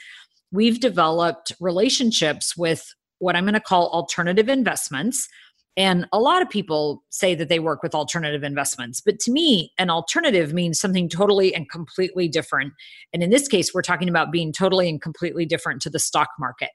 we've 0.53 0.79
developed 0.79 1.51
relationships 1.59 2.55
with 2.55 2.93
what 3.19 3.35
I'm 3.35 3.43
going 3.43 3.55
to 3.55 3.59
call 3.59 3.89
alternative 3.89 4.47
investments. 4.47 5.27
And 5.75 6.07
a 6.13 6.19
lot 6.19 6.41
of 6.41 6.49
people 6.49 7.03
say 7.09 7.35
that 7.35 7.49
they 7.49 7.59
work 7.59 7.83
with 7.83 7.93
alternative 7.93 8.43
investments. 8.43 9.01
But 9.01 9.19
to 9.19 9.31
me, 9.31 9.71
an 9.77 9.89
alternative 9.89 10.53
means 10.53 10.79
something 10.79 11.09
totally 11.09 11.53
and 11.53 11.69
completely 11.69 12.29
different. 12.29 12.73
And 13.13 13.21
in 13.21 13.29
this 13.29 13.49
case, 13.49 13.73
we're 13.73 13.81
talking 13.81 14.07
about 14.07 14.31
being 14.31 14.53
totally 14.53 14.87
and 14.87 15.01
completely 15.01 15.45
different 15.45 15.81
to 15.81 15.89
the 15.89 15.99
stock 15.99 16.29
market. 16.39 16.69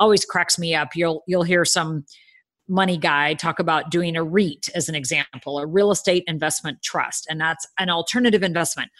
Always 0.00 0.24
cracks 0.24 0.58
me 0.58 0.74
up. 0.74 0.90
You'll 0.96 1.22
you'll 1.28 1.44
hear 1.44 1.64
some 1.64 2.04
money 2.68 2.96
guy 2.96 3.34
talk 3.34 3.58
about 3.58 3.90
doing 3.90 4.16
a 4.16 4.22
REIT 4.22 4.70
as 4.74 4.88
an 4.88 4.94
example, 4.94 5.58
a 5.58 5.66
real 5.66 5.90
estate 5.90 6.24
investment 6.26 6.82
trust, 6.82 7.26
and 7.28 7.40
that's 7.40 7.66
an 7.78 7.90
alternative 7.90 8.42
investment. 8.42 8.90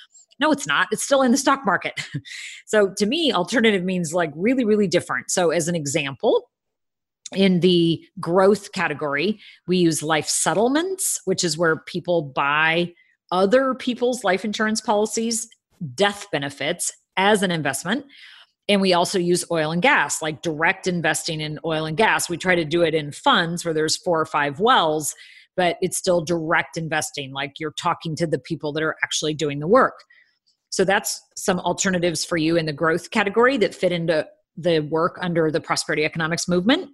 No, 0.41 0.51
it's 0.51 0.67
not. 0.67 0.89
It's 0.91 1.05
still 1.05 1.23
in 1.23 1.31
the 1.31 1.37
stock 1.37 1.61
market. 1.65 2.01
so 2.67 2.93
to 2.97 3.07
me, 3.07 3.33
alternative 3.33 3.85
means 3.85 4.15
like 4.15 4.33
really, 4.35 4.65
really 4.65 4.89
different. 4.89 5.31
So, 5.31 5.51
as 5.51 5.69
an 5.69 5.77
example, 5.77 6.51
in 7.35 7.61
the 7.61 8.03
growth 8.19 8.73
category, 8.73 9.39
we 9.69 9.77
use 9.77 10.03
life 10.03 10.27
settlements, 10.27 11.21
which 11.27 11.45
is 11.45 11.57
where 11.57 11.77
people 11.87 12.23
buy 12.23 12.93
other 13.31 13.75
people's 13.75 14.25
life 14.25 14.45
insurance 14.45 14.81
policies, 14.81 15.49
death 15.95 16.27
benefits 16.33 16.91
as 17.17 17.43
an 17.43 17.51
investment. 17.51 18.07
And 18.69 18.81
we 18.81 18.93
also 18.93 19.19
use 19.19 19.45
oil 19.51 19.73
and 19.73 19.83
gas, 19.83 20.23
like 20.23 20.43
direct 20.43 20.87
investing 20.87 21.41
in 21.41 21.59
oil 21.65 21.87
and 21.87 21.97
gas. 21.97 22.29
We 22.29 22.37
try 22.37 22.55
to 22.55 22.65
do 22.65 22.83
it 22.83 22.95
in 22.95 23.13
funds 23.13 23.65
where 23.65 23.75
there's 23.75 23.97
four 23.97 24.21
or 24.21 24.27
five 24.27 24.61
wells, 24.61 25.15
but 25.57 25.77
it's 25.81 25.97
still 25.97 26.25
direct 26.25 26.77
investing, 26.77 27.33
like 27.33 27.55
you're 27.59 27.73
talking 27.73 28.17
to 28.17 28.27
the 28.27 28.39
people 28.39 28.73
that 28.73 28.83
are 28.83 28.97
actually 29.03 29.35
doing 29.35 29.59
the 29.59 29.67
work. 29.69 30.05
So 30.71 30.85
that's 30.85 31.21
some 31.37 31.59
alternatives 31.61 32.25
for 32.25 32.37
you 32.37 32.57
in 32.57 32.67
the 32.67 32.73
growth 32.73 33.11
category 33.11 33.57
that 33.59 33.75
fit 33.75 33.93
into 33.93 34.27
the 34.57 34.81
work 34.81 35.19
under 35.21 35.51
the 35.51 35.61
prosperity 35.61 36.05
economics 36.05 36.49
movement. 36.49 36.91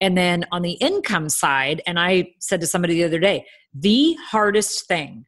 And 0.00 0.16
then 0.16 0.44
on 0.50 0.62
the 0.62 0.72
income 0.72 1.28
side, 1.28 1.82
and 1.86 1.98
I 1.98 2.34
said 2.40 2.60
to 2.62 2.66
somebody 2.66 2.94
the 2.94 3.04
other 3.04 3.20
day, 3.20 3.46
the 3.74 4.14
hardest 4.14 4.86
thing 4.88 5.26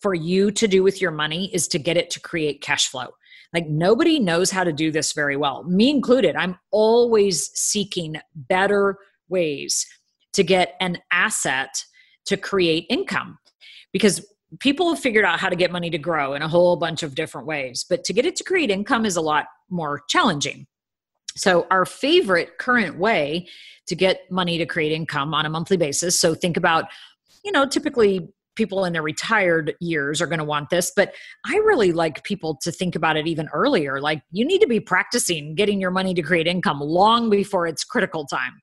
for 0.00 0.14
you 0.14 0.50
to 0.52 0.68
do 0.68 0.82
with 0.82 1.02
your 1.02 1.10
money 1.10 1.52
is 1.52 1.68
to 1.68 1.78
get 1.78 1.96
it 1.96 2.08
to 2.10 2.20
create 2.20 2.62
cash 2.62 2.88
flow. 2.88 3.08
Like 3.52 3.68
nobody 3.68 4.18
knows 4.20 4.50
how 4.50 4.64
to 4.64 4.72
do 4.72 4.90
this 4.90 5.12
very 5.12 5.36
well, 5.36 5.64
me 5.64 5.90
included. 5.90 6.36
I'm 6.36 6.58
always 6.70 7.50
seeking 7.54 8.16
better 8.34 8.96
ways 9.28 9.86
to 10.34 10.44
get 10.44 10.74
an 10.80 10.98
asset 11.10 11.84
to 12.26 12.36
create 12.36 12.86
income 12.88 13.38
because 13.92 14.24
people 14.60 14.88
have 14.88 14.98
figured 14.98 15.24
out 15.24 15.38
how 15.38 15.48
to 15.48 15.56
get 15.56 15.70
money 15.70 15.90
to 15.90 15.98
grow 15.98 16.34
in 16.34 16.42
a 16.42 16.48
whole 16.48 16.76
bunch 16.76 17.02
of 17.02 17.14
different 17.14 17.46
ways, 17.46 17.84
but 17.88 18.04
to 18.04 18.12
get 18.12 18.24
it 18.24 18.36
to 18.36 18.44
create 18.44 18.70
income 18.70 19.04
is 19.04 19.16
a 19.16 19.20
lot 19.20 19.46
more 19.70 20.02
challenging. 20.08 20.66
So, 21.36 21.66
our 21.70 21.84
favorite 21.84 22.58
current 22.58 22.98
way 22.98 23.48
to 23.86 23.94
get 23.94 24.30
money 24.30 24.58
to 24.58 24.66
create 24.66 24.92
income 24.92 25.34
on 25.34 25.46
a 25.46 25.50
monthly 25.50 25.76
basis. 25.76 26.18
So, 26.18 26.34
think 26.34 26.56
about, 26.56 26.86
you 27.44 27.52
know, 27.52 27.66
typically 27.66 28.28
people 28.56 28.84
in 28.84 28.92
their 28.92 29.02
retired 29.02 29.74
years 29.80 30.20
are 30.20 30.26
going 30.26 30.40
to 30.40 30.44
want 30.44 30.68
this, 30.70 30.90
but 30.96 31.14
I 31.46 31.56
really 31.58 31.92
like 31.92 32.24
people 32.24 32.58
to 32.62 32.72
think 32.72 32.96
about 32.96 33.16
it 33.16 33.28
even 33.28 33.48
earlier. 33.52 34.00
Like, 34.00 34.22
you 34.32 34.44
need 34.44 34.60
to 34.62 34.66
be 34.66 34.80
practicing 34.80 35.54
getting 35.54 35.80
your 35.80 35.92
money 35.92 36.12
to 36.14 36.22
create 36.22 36.48
income 36.48 36.80
long 36.80 37.30
before 37.30 37.66
it's 37.68 37.84
critical 37.84 38.26
time. 38.26 38.60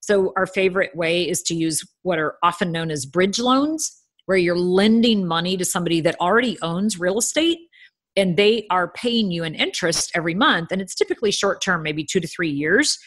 So, 0.00 0.32
our 0.36 0.46
favorite 0.46 0.94
way 0.94 1.28
is 1.28 1.42
to 1.44 1.54
use 1.54 1.82
what 2.02 2.18
are 2.18 2.36
often 2.42 2.70
known 2.70 2.90
as 2.90 3.06
bridge 3.06 3.40
loans 3.40 4.02
where 4.26 4.38
you're 4.38 4.58
lending 4.58 5.26
money 5.26 5.56
to 5.56 5.64
somebody 5.64 6.00
that 6.02 6.20
already 6.20 6.58
owns 6.62 7.00
real 7.00 7.18
estate 7.18 7.58
and 8.16 8.36
they 8.36 8.66
are 8.70 8.88
paying 8.88 9.30
you 9.30 9.44
an 9.44 9.54
interest 9.54 10.10
every 10.14 10.34
month 10.34 10.70
and 10.70 10.80
it's 10.80 10.94
typically 10.94 11.30
short 11.30 11.60
term 11.60 11.82
maybe 11.82 12.04
2 12.04 12.20
to 12.20 12.26
3 12.26 12.48
years 12.48 12.98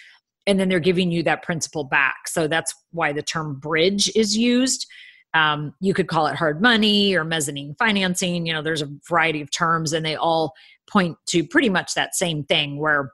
and 0.48 0.60
then 0.60 0.70
they're 0.70 0.80
giving 0.80 1.12
you 1.12 1.22
that 1.24 1.44
principal 1.44 1.84
back. 1.84 2.28
So 2.28 2.48
that's 2.48 2.74
why 2.92 3.14
the 3.14 3.22
term 3.22 3.60
bridge 3.60 4.12
is 4.16 4.36
used. 4.36 4.88
Um, 5.36 5.76
you 5.80 5.94
could 5.94 6.08
call 6.08 6.26
it 6.26 6.36
hard 6.36 6.60
money 6.60 7.16
or 7.16 7.24
mezzanine 7.24 7.76
financing. 7.78 8.48
You 8.48 8.54
know 8.54 8.64
there's 8.64 8.82
a 8.82 8.90
variety 9.08 9.42
of 9.42 9.52
terms 9.52 9.94
and 9.94 10.06
they 10.06 10.16
all 10.16 10.54
point 10.90 11.18
to 11.28 11.44
pretty 11.44 11.70
much 11.70 11.94
that 11.94 12.16
same 12.16 12.44
thing 12.44 12.80
where 12.80 13.12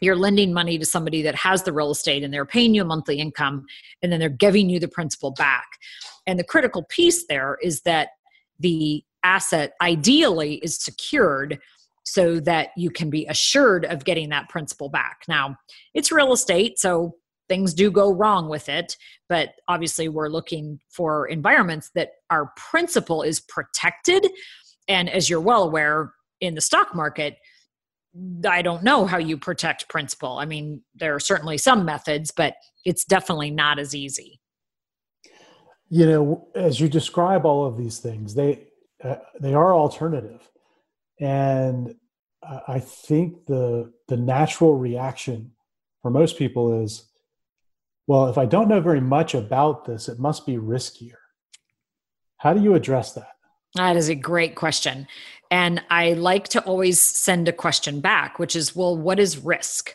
you're 0.00 0.16
lending 0.16 0.52
money 0.52 0.78
to 0.78 0.84
somebody 0.84 1.22
that 1.22 1.34
has 1.34 1.62
the 1.62 1.72
real 1.72 1.90
estate 1.90 2.24
and 2.24 2.32
they're 2.32 2.46
paying 2.46 2.74
you 2.74 2.82
a 2.82 2.84
monthly 2.84 3.18
income 3.18 3.64
and 4.02 4.10
then 4.10 4.18
they're 4.18 4.28
giving 4.28 4.68
you 4.68 4.80
the 4.80 4.88
principal 4.88 5.30
back 5.32 5.66
and 6.26 6.38
the 6.38 6.44
critical 6.44 6.84
piece 6.84 7.26
there 7.26 7.58
is 7.62 7.82
that 7.82 8.10
the 8.58 9.04
asset 9.24 9.74
ideally 9.80 10.54
is 10.56 10.78
secured 10.78 11.58
so 12.04 12.40
that 12.40 12.70
you 12.76 12.90
can 12.90 13.10
be 13.10 13.26
assured 13.26 13.84
of 13.84 14.04
getting 14.04 14.30
that 14.30 14.48
principal 14.48 14.88
back. 14.88 15.22
Now, 15.28 15.56
it's 15.94 16.10
real 16.10 16.32
estate, 16.32 16.78
so 16.78 17.16
things 17.48 17.74
do 17.74 17.90
go 17.90 18.12
wrong 18.12 18.48
with 18.48 18.68
it, 18.68 18.96
but 19.28 19.50
obviously 19.68 20.08
we're 20.08 20.28
looking 20.28 20.80
for 20.88 21.26
environments 21.26 21.90
that 21.94 22.10
our 22.30 22.52
principal 22.56 23.22
is 23.22 23.40
protected. 23.40 24.26
And 24.88 25.08
as 25.08 25.30
you're 25.30 25.40
well 25.40 25.62
aware, 25.62 26.12
in 26.40 26.54
the 26.56 26.60
stock 26.60 26.92
market, 26.94 27.36
I 28.48 28.62
don't 28.62 28.82
know 28.82 29.06
how 29.06 29.18
you 29.18 29.38
protect 29.38 29.88
principal. 29.88 30.38
I 30.38 30.44
mean, 30.44 30.82
there 30.94 31.14
are 31.14 31.20
certainly 31.20 31.58
some 31.58 31.84
methods, 31.84 32.30
but 32.30 32.54
it's 32.84 33.04
definitely 33.04 33.50
not 33.50 33.78
as 33.78 33.94
easy 33.94 34.38
you 35.88 36.06
know 36.06 36.48
as 36.54 36.80
you 36.80 36.88
describe 36.88 37.44
all 37.44 37.66
of 37.66 37.76
these 37.76 37.98
things 37.98 38.34
they 38.34 38.66
uh, 39.04 39.16
they 39.40 39.52
are 39.52 39.74
alternative 39.74 40.40
and 41.20 41.94
i 42.66 42.78
think 42.78 43.44
the 43.44 43.92
the 44.08 44.16
natural 44.16 44.74
reaction 44.74 45.52
for 46.02 46.10
most 46.10 46.36
people 46.36 46.82
is, 46.82 47.04
well, 48.06 48.26
if 48.26 48.36
I 48.36 48.44
don't 48.44 48.68
know 48.68 48.80
very 48.80 49.00
much 49.00 49.34
about 49.34 49.84
this, 49.84 50.08
it 50.08 50.18
must 50.18 50.44
be 50.44 50.56
riskier. 50.56 51.14
How 52.36 52.52
do 52.52 52.60
you 52.60 52.74
address 52.74 53.12
that? 53.12 53.28
That 53.76 53.96
is 53.96 54.08
a 54.08 54.14
great 54.14 54.56
question. 54.56 55.06
And 55.52 55.82
I 55.90 56.14
like 56.14 56.48
to 56.48 56.62
always 56.62 56.98
send 56.98 57.46
a 57.46 57.52
question 57.52 58.00
back, 58.00 58.38
which 58.38 58.56
is, 58.56 58.74
well, 58.74 58.96
what 58.96 59.20
is 59.20 59.36
risk? 59.36 59.94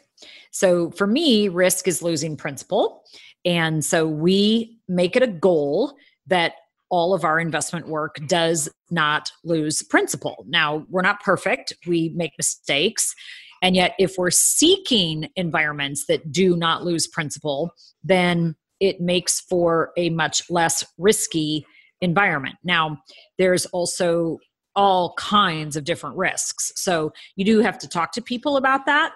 So 0.52 0.92
for 0.92 1.08
me, 1.08 1.50
risk 1.50 1.88
is 1.88 2.04
losing 2.04 2.38
principal. 2.38 3.02
And 3.44 3.84
so 3.84 4.08
we 4.08 4.78
make 4.88 5.16
it 5.16 5.24
a 5.24 5.28
goal 5.28 5.96
that 6.28 6.54
all 6.90 7.12
of 7.16 7.24
our 7.24 7.40
investment 7.40 7.88
work 7.88 8.18
does 8.28 8.70
not 8.92 9.32
lose 9.44 9.82
principal. 9.82 10.46
Now, 10.48 10.86
we're 10.90 11.02
not 11.02 11.24
perfect, 11.24 11.74
we 11.88 12.14
make 12.16 12.34
mistakes. 12.38 13.16
And 13.64 13.76
yet, 13.76 13.96
if 13.98 14.14
we're 14.16 14.30
seeking 14.30 15.28
environments 15.36 16.06
that 16.06 16.32
do 16.32 16.56
not 16.56 16.84
lose 16.84 17.08
principal, 17.08 17.72
then 18.04 18.56
it 18.80 19.02
makes 19.02 19.42
for 19.42 19.92
a 19.98 20.12
much 20.12 20.44
less 20.52 20.86
risky 21.00 21.66
environment. 22.00 22.58
Now, 22.64 23.00
there's 23.40 23.66
also 23.68 24.38
all 24.78 25.14
kinds 25.16 25.76
of 25.76 25.84
different 25.84 26.16
risks. 26.16 26.72
So 26.76 27.12
you 27.36 27.44
do 27.44 27.60
have 27.60 27.80
to 27.80 27.90
talk 27.90 28.14
to 28.14 28.22
people 28.22 28.56
about 28.56 28.86
that. 28.86 29.12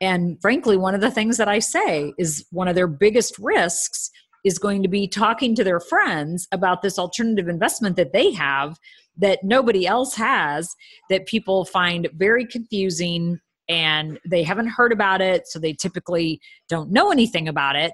And 0.00 0.38
frankly, 0.42 0.76
one 0.76 0.94
of 0.94 1.00
the 1.00 1.10
things 1.10 1.36
that 1.38 1.48
I 1.48 1.60
say 1.60 2.12
is 2.18 2.44
one 2.50 2.66
of 2.68 2.74
their 2.74 2.88
biggest 2.88 3.38
risks 3.38 4.10
is 4.44 4.58
going 4.58 4.82
to 4.82 4.88
be 4.88 5.08
talking 5.08 5.54
to 5.54 5.64
their 5.64 5.80
friends 5.80 6.46
about 6.52 6.82
this 6.82 6.98
alternative 6.98 7.48
investment 7.48 7.96
that 7.96 8.12
they 8.12 8.32
have 8.32 8.76
that 9.16 9.38
nobody 9.44 9.86
else 9.86 10.16
has 10.16 10.74
that 11.08 11.26
people 11.26 11.64
find 11.64 12.08
very 12.14 12.44
confusing 12.44 13.38
and 13.68 14.18
they 14.28 14.42
haven't 14.42 14.66
heard 14.66 14.92
about 14.92 15.20
it 15.20 15.46
so 15.46 15.58
they 15.58 15.72
typically 15.72 16.40
don't 16.68 16.90
know 16.90 17.10
anything 17.10 17.48
about 17.48 17.76
it 17.76 17.92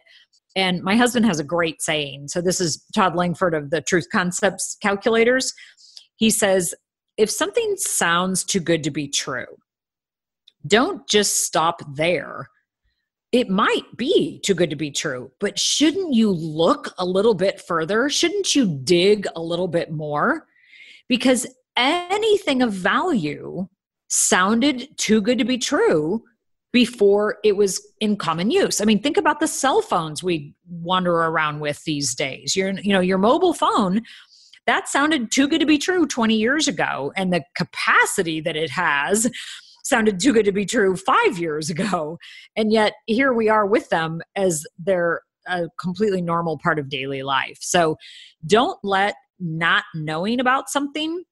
and 0.57 0.83
my 0.83 0.97
husband 0.97 1.25
has 1.25 1.39
a 1.39 1.45
great 1.45 1.81
saying 1.81 2.27
so 2.27 2.41
this 2.41 2.61
is 2.61 2.85
todd 2.95 3.15
langford 3.15 3.55
of 3.55 3.71
the 3.71 3.81
truth 3.83 4.07
concepts 4.11 4.77
calculators 4.83 5.53
he 6.17 6.31
says 6.31 6.75
if 7.21 7.31
something 7.31 7.75
sounds 7.77 8.45
too 8.45 8.61
good 8.61 8.83
to 8.83 8.91
be 8.91 9.07
true 9.07 9.47
don't 10.67 11.07
just 11.09 11.45
stop 11.45 11.83
there 11.95 12.49
it 13.33 13.49
might 13.49 13.97
be 13.97 14.41
too 14.41 14.55
good 14.55 14.71
to 14.71 14.77
be 14.77 14.91
true, 14.91 15.31
but 15.39 15.59
shouldn't 15.59 16.15
you 16.15 16.31
look 16.31 16.93
a 16.99 17.05
little 17.05 17.35
bit 17.35 17.61
further? 17.61 18.09
Shouldn't 18.09 18.55
you 18.57 18.81
dig 18.83 19.27
a 19.37 19.41
little 19.41 19.69
bit 19.69 19.93
more? 19.93 20.47
Because 21.09 21.47
anything 21.77 22.63
of 22.63 22.73
value 22.73 23.69
sounded 24.09 24.89
too 24.99 25.21
good 25.21 25.39
to 25.39 25.45
be 25.45 25.59
true 25.59 26.25
before 26.73 27.39
it 27.45 27.57
was 27.57 27.81
in 28.01 28.17
common 28.17 28.51
use. 28.51 28.81
I 28.81 28.85
mean, 28.85 29.01
think 29.01 29.17
about 29.17 29.41
the 29.41 29.47
cell 29.47 29.81
phones 29.81 30.23
we 30.23 30.55
wander 30.69 31.13
around 31.15 31.61
with 31.61 31.83
these 31.85 32.15
days. 32.15 32.57
Your 32.57 32.71
you 32.71 32.93
know, 32.93 33.01
your 33.01 33.19
mobile 33.19 33.55
phone 33.55 34.03
that 34.71 34.89
sounded 34.89 35.33
too 35.33 35.49
good 35.49 35.59
to 35.59 35.67
be 35.67 35.79
true 35.79 36.07
20 36.07 36.37
years 36.37 36.69
ago 36.69 37.13
and 37.17 37.33
the 37.33 37.43
capacity 37.57 38.41
that 38.41 38.55
it 38.55 38.71
has 38.71 39.29
sounded 39.83 40.21
too 40.21 40.33
good 40.33 40.45
to 40.45 40.53
be 40.53 40.65
true 40.65 40.97
five 40.97 41.39
years 41.39 41.71
ago. 41.71 42.21
And 42.55 42.73
yet 42.73 42.93
here 43.07 43.33
we 43.33 43.49
are 43.49 43.67
with 43.67 43.89
them 43.89 44.21
as 44.37 44.65
they're 44.79 45.23
a 45.49 45.67
completely 45.81 46.23
normal 46.23 46.57
part 46.57 46.79
of 46.79 46.89
daily 46.89 47.25
life. 47.25 47.59
So 47.61 47.97
don't 48.47 48.79
let 48.85 49.17
not 49.41 49.83
knowing 49.93 50.39
about 50.39 50.71
something 50.71 51.25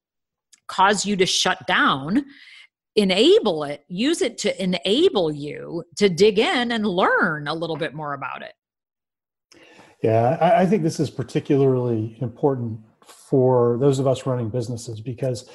cause 0.66 1.06
you 1.06 1.14
to 1.14 1.26
shut 1.26 1.64
down. 1.68 2.24
Enable 2.96 3.62
it, 3.62 3.84
use 3.86 4.20
it 4.20 4.36
to 4.38 4.60
enable 4.60 5.30
you 5.30 5.84
to 5.98 6.08
dig 6.08 6.40
in 6.40 6.72
and 6.72 6.84
learn 6.84 7.46
a 7.46 7.54
little 7.54 7.76
bit 7.76 7.94
more 7.94 8.14
about 8.14 8.42
it. 8.42 8.54
Yeah, 10.02 10.36
I, 10.40 10.62
I 10.62 10.66
think 10.66 10.82
this 10.82 10.98
is 10.98 11.08
particularly 11.08 12.18
important 12.20 12.80
for 13.28 13.76
those 13.80 13.98
of 13.98 14.06
us 14.06 14.26
running 14.26 14.48
businesses 14.48 15.00
because 15.00 15.48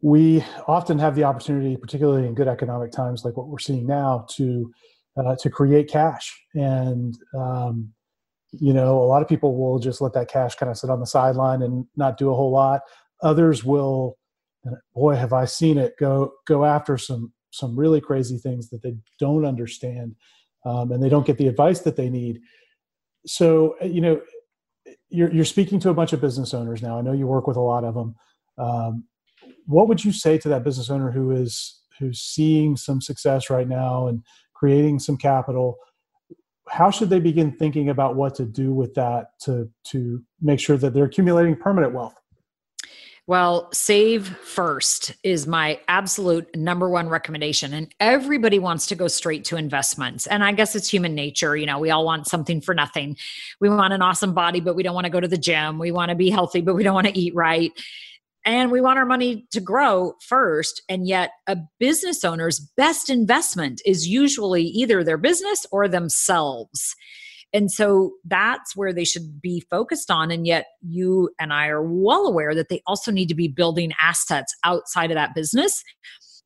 we 0.00 0.44
often 0.66 0.98
have 0.98 1.14
the 1.14 1.24
opportunity, 1.24 1.76
particularly 1.76 2.26
in 2.26 2.34
good 2.34 2.48
economic 2.48 2.92
times 2.92 3.24
like 3.24 3.36
what 3.36 3.48
we're 3.48 3.58
seeing 3.58 3.86
now, 3.86 4.26
to 4.36 4.72
uh, 5.16 5.34
to 5.40 5.50
create 5.50 5.88
cash. 5.88 6.40
And 6.54 7.16
um, 7.36 7.92
you 8.52 8.72
know, 8.72 8.98
a 8.98 9.06
lot 9.06 9.22
of 9.22 9.28
people 9.28 9.56
will 9.56 9.78
just 9.78 10.00
let 10.00 10.12
that 10.14 10.28
cash 10.28 10.54
kind 10.54 10.70
of 10.70 10.78
sit 10.78 10.90
on 10.90 11.00
the 11.00 11.06
sideline 11.06 11.62
and 11.62 11.86
not 11.96 12.16
do 12.16 12.30
a 12.30 12.34
whole 12.34 12.52
lot. 12.52 12.82
Others 13.22 13.64
will, 13.64 14.16
boy, 14.94 15.16
have 15.16 15.32
I 15.32 15.44
seen 15.44 15.78
it 15.78 15.94
go 15.98 16.32
go 16.46 16.64
after 16.64 16.96
some 16.96 17.32
some 17.50 17.78
really 17.78 18.00
crazy 18.00 18.38
things 18.38 18.70
that 18.70 18.82
they 18.82 18.94
don't 19.18 19.44
understand, 19.44 20.14
um, 20.64 20.92
and 20.92 21.02
they 21.02 21.08
don't 21.08 21.26
get 21.26 21.38
the 21.38 21.48
advice 21.48 21.80
that 21.80 21.96
they 21.96 22.08
need. 22.08 22.40
So 23.26 23.74
you 23.82 24.00
know, 24.00 24.20
you're 25.08 25.32
you're 25.32 25.44
speaking 25.44 25.80
to 25.80 25.90
a 25.90 25.94
bunch 25.94 26.12
of 26.12 26.20
business 26.20 26.54
owners 26.54 26.82
now. 26.82 26.98
I 26.98 27.02
know 27.02 27.12
you 27.12 27.26
work 27.26 27.46
with 27.46 27.56
a 27.56 27.60
lot 27.62 27.84
of 27.84 27.94
them. 27.94 28.14
Um, 28.58 29.04
what 29.66 29.88
would 29.88 30.04
you 30.04 30.12
say 30.12 30.38
to 30.38 30.48
that 30.48 30.64
business 30.64 30.90
owner 30.90 31.10
who 31.10 31.30
is 31.30 31.82
who's 31.98 32.20
seeing 32.20 32.76
some 32.76 33.00
success 33.00 33.50
right 33.50 33.68
now 33.68 34.06
and 34.06 34.22
creating 34.54 34.98
some 34.98 35.16
capital 35.16 35.78
how 36.68 36.90
should 36.90 37.10
they 37.10 37.20
begin 37.20 37.52
thinking 37.52 37.88
about 37.88 38.16
what 38.16 38.34
to 38.34 38.44
do 38.44 38.72
with 38.72 38.94
that 38.94 39.38
to 39.40 39.70
to 39.84 40.22
make 40.40 40.60
sure 40.60 40.76
that 40.76 40.94
they're 40.94 41.04
accumulating 41.04 41.56
permanent 41.56 41.92
wealth 41.92 42.14
well, 43.28 43.70
save 43.74 44.26
first 44.26 45.12
is 45.22 45.46
my 45.46 45.78
absolute 45.86 46.48
number 46.56 46.88
one 46.88 47.10
recommendation. 47.10 47.74
And 47.74 47.94
everybody 48.00 48.58
wants 48.58 48.86
to 48.86 48.94
go 48.94 49.06
straight 49.06 49.44
to 49.44 49.56
investments. 49.56 50.26
And 50.26 50.42
I 50.42 50.52
guess 50.52 50.74
it's 50.74 50.88
human 50.88 51.14
nature. 51.14 51.54
You 51.54 51.66
know, 51.66 51.78
we 51.78 51.90
all 51.90 52.06
want 52.06 52.26
something 52.26 52.62
for 52.62 52.74
nothing. 52.74 53.18
We 53.60 53.68
want 53.68 53.92
an 53.92 54.00
awesome 54.00 54.32
body, 54.32 54.60
but 54.60 54.74
we 54.74 54.82
don't 54.82 54.94
want 54.94 55.04
to 55.04 55.10
go 55.10 55.20
to 55.20 55.28
the 55.28 55.36
gym. 55.36 55.78
We 55.78 55.92
want 55.92 56.08
to 56.08 56.14
be 56.14 56.30
healthy, 56.30 56.62
but 56.62 56.74
we 56.74 56.82
don't 56.82 56.94
want 56.94 57.06
to 57.06 57.18
eat 57.18 57.34
right 57.34 57.70
and 58.46 58.70
we 58.70 58.80
want 58.80 58.98
our 58.98 59.04
money 59.04 59.46
to 59.50 59.60
grow 59.60 60.14
first 60.26 60.80
and 60.88 61.06
yet 61.06 61.32
a 61.48 61.56
business 61.78 62.24
owner's 62.24 62.60
best 62.78 63.10
investment 63.10 63.82
is 63.84 64.08
usually 64.08 64.62
either 64.62 65.04
their 65.04 65.18
business 65.18 65.66
or 65.70 65.86
themselves 65.86 66.96
and 67.52 67.70
so 67.70 68.12
that's 68.24 68.76
where 68.76 68.92
they 68.92 69.04
should 69.04 69.40
be 69.40 69.60
focused 69.70 70.10
on 70.10 70.30
and 70.30 70.46
yet 70.46 70.66
you 70.82 71.30
and 71.40 71.52
i 71.52 71.66
are 71.68 71.82
well 71.82 72.26
aware 72.26 72.54
that 72.54 72.68
they 72.68 72.82
also 72.86 73.10
need 73.10 73.28
to 73.28 73.34
be 73.34 73.48
building 73.48 73.92
assets 74.00 74.54
outside 74.64 75.10
of 75.10 75.14
that 75.14 75.34
business 75.34 75.82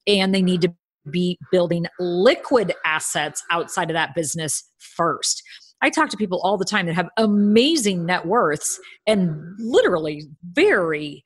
and 0.06 0.34
they 0.34 0.42
need 0.42 0.60
to 0.60 0.72
be 1.10 1.38
building 1.50 1.86
liquid 1.98 2.72
assets 2.84 3.42
outside 3.50 3.90
of 3.90 3.94
that 3.94 4.14
business 4.14 4.62
first 4.78 5.42
I 5.82 5.90
talk 5.90 6.10
to 6.10 6.16
people 6.16 6.40
all 6.44 6.56
the 6.56 6.64
time 6.64 6.86
that 6.86 6.94
have 6.94 7.08
amazing 7.16 8.06
net 8.06 8.24
worths 8.24 8.78
and 9.04 9.34
literally 9.58 10.22
very 10.44 11.24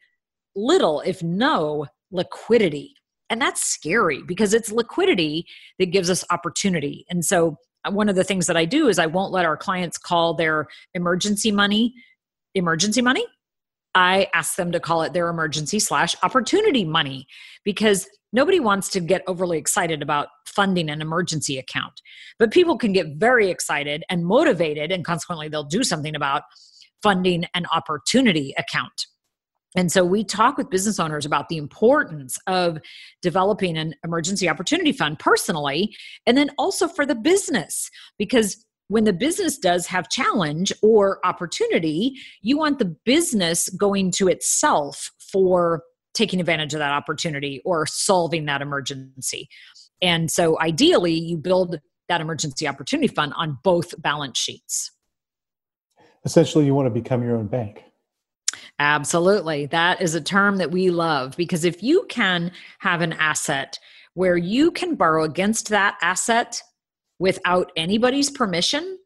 little, 0.57 1.03
if 1.03 1.23
no, 1.23 1.87
liquidity. 2.11 2.95
And 3.29 3.41
that's 3.41 3.63
scary 3.63 4.23
because 4.23 4.55
it's 4.55 4.73
liquidity 4.73 5.47
that 5.79 5.87
gives 5.87 6.09
us 6.09 6.25
opportunity. 6.31 7.05
And 7.11 7.25
so, 7.25 7.59
one 7.91 8.09
of 8.09 8.17
the 8.17 8.25
things 8.25 8.47
that 8.47 8.57
I 8.57 8.65
do 8.65 8.89
is 8.89 8.99
I 8.99 9.07
won't 9.07 9.33
let 9.33 9.45
our 9.45 9.57
clients 9.57 9.99
call 9.99 10.35
their 10.35 10.67
emergency 10.95 11.51
money 11.51 11.95
emergency 12.57 13.03
money. 13.03 13.25
I 13.95 14.29
ask 14.35 14.57
them 14.57 14.73
to 14.73 14.81
call 14.81 15.03
it 15.03 15.13
their 15.13 15.29
emergency 15.29 15.79
slash 15.79 16.17
opportunity 16.23 16.85
money 16.85 17.27
because 17.65 18.09
nobody 18.33 18.61
wants 18.61 18.89
to 18.91 19.01
get 19.01 19.23
overly 19.27 19.59
excited 19.59 20.03
about 20.03 20.29
funding 20.47 20.91
an 20.91 21.01
emergency 21.01 21.59
account. 21.59 22.01
But 22.39 22.51
people 22.51 22.77
can 22.77 22.93
get 22.93 23.17
very 23.17 23.51
excited 23.51 24.05
and 24.11 24.27
motivated, 24.27 24.91
and 24.91 25.05
consequently, 25.05 25.49
they'll 25.49 25.65
do 25.65 25.85
something 25.85 26.15
about 26.15 26.43
funding 27.03 27.45
an 27.55 27.67
opportunity 27.73 28.55
account. 28.59 29.07
And 29.77 29.93
so 29.93 30.05
we 30.05 30.25
talk 30.25 30.57
with 30.57 30.71
business 30.71 30.99
owners 30.99 31.27
about 31.27 31.51
the 31.51 31.59
importance 31.59 32.39
of 32.47 32.79
developing 33.21 33.77
an 33.77 33.95
emergency 34.03 34.49
opportunity 34.49 34.91
fund 34.91 35.19
personally 35.19 35.95
and 36.27 36.37
then 36.37 36.51
also 36.59 36.89
for 36.89 37.05
the 37.05 37.15
business 37.15 37.91
because 38.19 38.65
when 38.89 39.05
the 39.05 39.13
business 39.13 39.59
does 39.59 39.87
have 39.87 40.09
challenge 40.09 40.73
or 40.83 41.19
opportunity, 41.25 42.15
you 42.41 42.57
want 42.57 42.79
the 42.79 42.97
business 43.05 43.69
going 43.71 44.11
to 44.13 44.29
itself 44.29 45.13
for 45.19 45.83
taking 46.15 46.41
advantage 46.41 46.73
of 46.73 46.79
that 46.79 46.93
opportunity 46.93 47.61
or 47.65 47.85
solving 47.85 48.47
that 48.47 48.63
emergency. 48.63 49.49
And 50.01 50.31
so 50.31 50.59
ideally, 50.61 51.15
you 51.15 51.37
build 51.37 51.81
that 52.09 52.21
emergency 52.21 52.69
opportunity 52.69 53.09
fund 53.09 53.33
on 53.37 53.59
both 53.65 54.01
balance 54.01 54.39
sheets. 54.39 54.93
Essentially, 56.25 56.65
you 56.65 56.75
want 56.75 56.87
to 56.87 56.91
become 56.91 57.23
your 57.23 57.37
own 57.37 57.49
bank. 57.49 57.86
Absolutely. 58.79 59.67
That 59.67 60.03
is 60.03 60.15
a 60.15 60.21
term 60.21 60.59
that 60.59 60.71
we 60.71 60.91
love 60.91 61.37
because 61.37 61.65
if 61.65 61.83
you 61.83 62.05
can 62.09 62.53
have 62.81 63.01
an 63.01 63.15
asset 63.15 63.79
where 64.15 64.37
you 64.37 64.71
can 64.71 64.95
borrow 64.95 65.25
against 65.25 65.69
that 65.71 65.97
asset 66.03 66.61
without 67.19 67.73
anybody's 67.77 68.31
permission, 68.31 68.99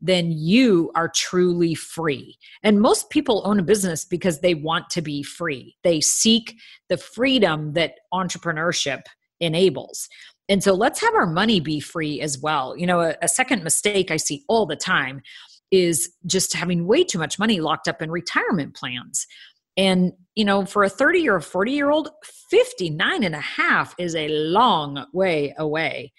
then 0.00 0.30
you 0.30 0.92
are 0.94 1.10
truly 1.14 1.74
free. 1.74 2.36
And 2.62 2.80
most 2.80 3.10
people 3.10 3.42
own 3.44 3.58
a 3.58 3.64
business 3.64 4.04
because 4.04 4.40
they 4.40 4.54
want 4.54 4.90
to 4.90 5.02
be 5.02 5.22
free. 5.22 5.76
They 5.82 6.00
seek 6.00 6.54
the 6.88 6.96
freedom 6.96 7.72
that 7.72 7.94
entrepreneurship 8.12 9.02
enables. 9.40 10.08
And 10.48 10.62
so 10.62 10.72
let's 10.72 11.00
have 11.00 11.14
our 11.14 11.26
money 11.26 11.60
be 11.60 11.80
free 11.80 12.20
as 12.20 12.38
well. 12.38 12.76
You 12.76 12.86
know, 12.86 13.00
a, 13.00 13.16
a 13.22 13.28
second 13.28 13.64
mistake 13.64 14.10
I 14.10 14.16
see 14.16 14.44
all 14.48 14.66
the 14.66 14.76
time 14.76 15.22
is 15.70 16.10
just 16.26 16.54
having 16.54 16.86
way 16.86 17.04
too 17.04 17.18
much 17.18 17.38
money 17.38 17.60
locked 17.60 17.88
up 17.88 18.00
in 18.02 18.10
retirement 18.10 18.74
plans. 18.74 19.26
And, 19.76 20.12
you 20.34 20.44
know, 20.44 20.64
for 20.64 20.82
a 20.82 20.88
30 20.88 21.28
or 21.28 21.36
a 21.36 21.42
40 21.42 21.72
year 21.72 21.90
old, 21.90 22.10
59 22.50 23.22
and 23.22 23.34
a 23.34 23.40
half 23.40 23.94
is 23.98 24.14
a 24.14 24.28
long 24.28 25.06
way 25.12 25.54
away. 25.58 26.12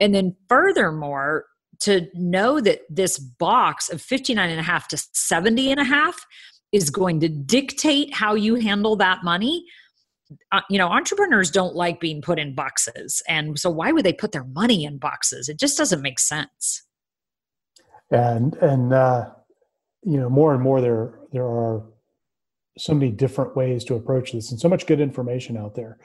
And 0.00 0.14
then 0.14 0.36
furthermore, 0.48 1.44
to 1.80 2.08
know 2.14 2.60
that 2.60 2.80
this 2.90 3.18
box 3.18 3.88
of 3.90 4.02
59 4.02 4.50
and 4.50 4.60
a 4.60 4.62
half 4.62 4.88
to 4.88 5.02
70 5.12 5.70
and 5.70 5.80
a 5.80 5.84
half 5.84 6.26
is 6.72 6.90
going 6.90 7.20
to 7.20 7.28
dictate 7.28 8.14
how 8.14 8.34
you 8.34 8.54
handle 8.54 8.96
that 8.96 9.24
money 9.24 9.64
uh, 10.52 10.60
you 10.70 10.78
know 10.78 10.88
entrepreneurs 10.88 11.50
don't 11.50 11.74
like 11.74 11.98
being 11.98 12.22
put 12.22 12.38
in 12.38 12.54
boxes 12.54 13.22
and 13.28 13.58
so 13.58 13.68
why 13.68 13.90
would 13.90 14.04
they 14.04 14.12
put 14.12 14.32
their 14.32 14.44
money 14.44 14.84
in 14.84 14.96
boxes 14.96 15.48
it 15.48 15.58
just 15.58 15.76
doesn't 15.76 16.02
make 16.02 16.20
sense 16.20 16.84
and 18.10 18.54
and 18.56 18.92
uh, 18.92 19.30
you 20.02 20.18
know 20.18 20.28
more 20.28 20.52
and 20.54 20.62
more 20.62 20.80
there 20.80 21.20
there 21.32 21.46
are 21.46 21.84
so 22.78 22.94
many 22.94 23.10
different 23.10 23.56
ways 23.56 23.84
to 23.84 23.94
approach 23.94 24.32
this 24.32 24.50
and 24.50 24.60
so 24.60 24.68
much 24.68 24.86
good 24.86 25.00
information 25.00 25.56
out 25.56 25.74
there 25.74 25.98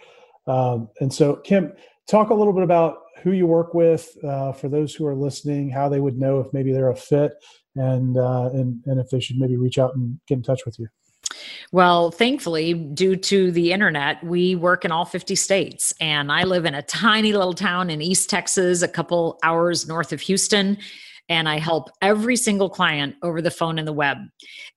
um, 0.48 0.90
and 1.00 1.14
so 1.14 1.38
kim 1.38 1.72
talk 2.08 2.30
a 2.30 2.34
little 2.34 2.54
bit 2.54 2.64
about 2.64 3.00
who 3.24 3.32
you 3.32 3.48
work 3.48 3.74
with 3.74 4.16
uh, 4.24 4.52
for 4.52 4.70
those 4.70 4.94
who 4.94 5.06
are 5.06 5.16
listening, 5.16 5.70
how 5.70 5.90
they 5.90 6.00
would 6.00 6.18
know 6.18 6.40
if 6.40 6.54
maybe 6.54 6.72
they're 6.72 6.92
a 6.92 6.96
fit, 6.96 7.34
and 7.76 8.18
uh, 8.18 8.50
and 8.54 8.82
and 8.86 9.00
if 9.00 9.10
they 9.10 9.20
should 9.20 9.38
maybe 9.38 9.58
reach 9.58 9.78
out 9.78 9.96
and 9.96 10.20
get 10.28 10.36
in 10.36 10.44
touch 10.44 10.66
with 10.66 10.78
you. 10.80 10.88
Well, 11.72 12.12
thankfully, 12.12 12.74
due 12.74 13.16
to 13.16 13.52
the 13.52 13.72
internet, 13.72 14.24
we 14.24 14.56
work 14.56 14.86
in 14.86 14.92
all 14.92 15.06
50 15.06 15.36
states. 15.36 15.94
And 16.00 16.32
I 16.32 16.44
live 16.44 16.66
in 16.66 16.76
a 16.76 16.84
tiny 16.84 17.34
little 17.34 17.56
town 17.56 17.90
in 17.90 18.02
East 18.02 18.30
Texas, 18.30 18.84
a 18.84 18.88
couple 18.88 19.40
hours 19.44 19.88
north 19.88 20.14
of 20.14 20.22
Houston 20.22 20.78
and 21.28 21.50
I 21.50 21.58
help 21.58 21.90
every 22.02 22.36
single 22.36 22.70
client 22.70 23.16
over 23.24 23.42
the 23.42 23.52
phone 23.52 23.80
and 23.80 23.88
the 23.88 23.94
web. 23.94 24.18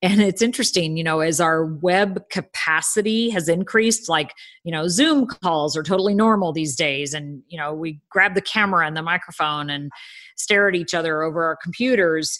And 0.03 0.21
it's 0.23 0.41
interesting, 0.41 0.97
you 0.97 1.05
know, 1.05 1.21
as 1.21 1.41
our 1.41 1.67
web 1.67 2.23
capacity 2.31 3.31
has 3.31 3.49
increased, 3.49 4.09
like, 4.09 4.33
you 4.65 4.73
know, 4.73 4.89
Zoom 4.89 5.27
calls 5.27 5.77
are 5.77 5.83
totally 5.83 6.15
normal 6.15 6.53
these 6.53 6.75
days. 6.75 7.13
And, 7.13 7.43
you 7.49 7.59
know, 7.59 7.75
we 7.75 8.01
grab 8.11 8.35
the 8.35 8.41
camera 8.41 8.87
and 8.87 8.97
the 8.97 9.03
microphone 9.03 9.69
and 9.69 9.91
stare 10.37 10.69
at 10.69 10.75
each 10.75 10.95
other 10.95 11.23
over 11.23 11.45
our 11.45 11.59
computers. 11.63 12.39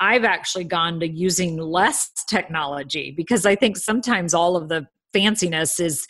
I've 0.00 0.24
actually 0.24 0.64
gone 0.64 0.98
to 1.00 1.08
using 1.08 1.58
less 1.58 2.10
technology 2.28 3.12
because 3.14 3.44
I 3.44 3.54
think 3.54 3.76
sometimes 3.76 4.32
all 4.32 4.56
of 4.56 4.68
the 4.68 4.86
fanciness 5.14 5.78
is 5.78 6.06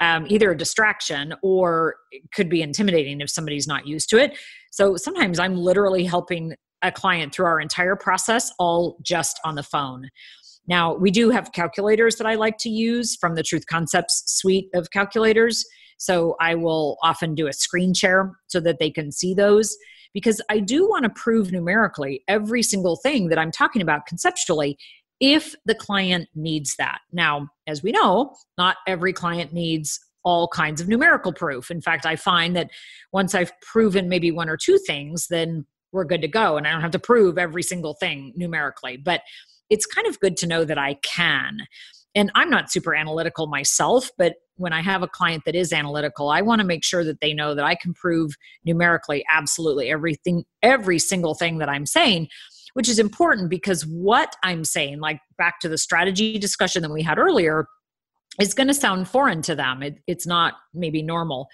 um, 0.00 0.26
either 0.28 0.50
a 0.50 0.56
distraction 0.56 1.34
or 1.42 1.96
could 2.34 2.48
be 2.48 2.62
intimidating 2.62 3.20
if 3.20 3.30
somebody's 3.30 3.66
not 3.66 3.86
used 3.86 4.08
to 4.10 4.18
it. 4.18 4.36
So 4.72 4.96
sometimes 4.96 5.38
I'm 5.38 5.56
literally 5.56 6.04
helping 6.04 6.54
a 6.82 6.92
client 6.92 7.34
through 7.34 7.46
our 7.46 7.60
entire 7.60 7.96
process, 7.96 8.52
all 8.58 8.98
just 9.02 9.40
on 9.44 9.54
the 9.54 9.62
phone. 9.62 10.08
Now, 10.66 10.94
we 10.94 11.10
do 11.10 11.30
have 11.30 11.52
calculators 11.52 12.16
that 12.16 12.26
I 12.26 12.34
like 12.34 12.58
to 12.58 12.68
use 12.68 13.16
from 13.16 13.34
the 13.34 13.42
Truth 13.42 13.66
Concepts 13.66 14.22
suite 14.26 14.68
of 14.74 14.90
calculators. 14.90 15.64
So 15.98 16.36
I 16.40 16.54
will 16.54 16.96
often 17.02 17.34
do 17.34 17.46
a 17.46 17.52
screen 17.52 17.92
share 17.92 18.32
so 18.46 18.60
that 18.60 18.78
they 18.78 18.90
can 18.90 19.12
see 19.12 19.34
those 19.34 19.76
because 20.14 20.40
I 20.48 20.58
do 20.60 20.88
want 20.88 21.04
to 21.04 21.10
prove 21.10 21.52
numerically 21.52 22.22
every 22.28 22.62
single 22.62 22.96
thing 22.96 23.28
that 23.28 23.38
I'm 23.38 23.50
talking 23.50 23.82
about 23.82 24.06
conceptually 24.06 24.78
if 25.20 25.54
the 25.66 25.74
client 25.74 26.28
needs 26.34 26.76
that. 26.76 27.00
Now, 27.12 27.48
as 27.66 27.82
we 27.82 27.92
know, 27.92 28.34
not 28.56 28.76
every 28.86 29.12
client 29.12 29.52
needs 29.52 30.00
all 30.24 30.48
kinds 30.48 30.80
of 30.80 30.88
numerical 30.88 31.32
proof. 31.32 31.70
In 31.70 31.80
fact, 31.80 32.06
I 32.06 32.16
find 32.16 32.54
that 32.56 32.70
once 33.12 33.34
I've 33.34 33.52
proven 33.60 34.08
maybe 34.08 34.30
one 34.30 34.48
or 34.48 34.56
two 34.56 34.78
things, 34.78 35.28
then 35.28 35.66
we're 35.92 36.04
good 36.04 36.22
to 36.22 36.28
go 36.28 36.56
and 36.56 36.66
i 36.66 36.70
don't 36.70 36.80
have 36.80 36.90
to 36.90 36.98
prove 36.98 37.38
every 37.38 37.62
single 37.62 37.94
thing 37.94 38.32
numerically 38.36 38.96
but 38.96 39.22
it's 39.68 39.86
kind 39.86 40.06
of 40.06 40.18
good 40.20 40.36
to 40.36 40.46
know 40.46 40.64
that 40.64 40.78
i 40.78 40.94
can. 41.02 41.58
And 42.14 42.30
i'm 42.34 42.50
not 42.50 42.70
super 42.70 42.94
analytical 42.94 43.46
myself 43.46 44.10
but 44.18 44.34
when 44.56 44.72
i 44.72 44.80
have 44.80 45.02
a 45.02 45.08
client 45.08 45.44
that 45.46 45.54
is 45.54 45.72
analytical 45.72 46.28
i 46.28 46.40
want 46.40 46.60
to 46.60 46.66
make 46.66 46.84
sure 46.84 47.04
that 47.04 47.20
they 47.20 47.32
know 47.32 47.54
that 47.54 47.64
i 47.64 47.74
can 47.74 47.94
prove 47.94 48.32
numerically 48.64 49.24
absolutely 49.30 49.90
everything 49.90 50.44
every 50.62 50.98
single 50.98 51.34
thing 51.34 51.58
that 51.58 51.68
i'm 51.68 51.86
saying 51.86 52.28
which 52.74 52.88
is 52.88 52.98
important 52.98 53.50
because 53.50 53.86
what 53.86 54.36
i'm 54.42 54.64
saying 54.64 55.00
like 55.00 55.20
back 55.38 55.60
to 55.60 55.68
the 55.68 55.78
strategy 55.78 56.38
discussion 56.38 56.82
that 56.82 56.92
we 56.92 57.02
had 57.02 57.18
earlier 57.18 57.66
is 58.40 58.54
going 58.54 58.68
to 58.68 58.74
sound 58.74 59.08
foreign 59.08 59.42
to 59.42 59.54
them. 59.54 59.82
It, 59.82 59.98
it's 60.06 60.26
not 60.26 60.54
maybe 60.74 61.02
normal. 61.02 61.48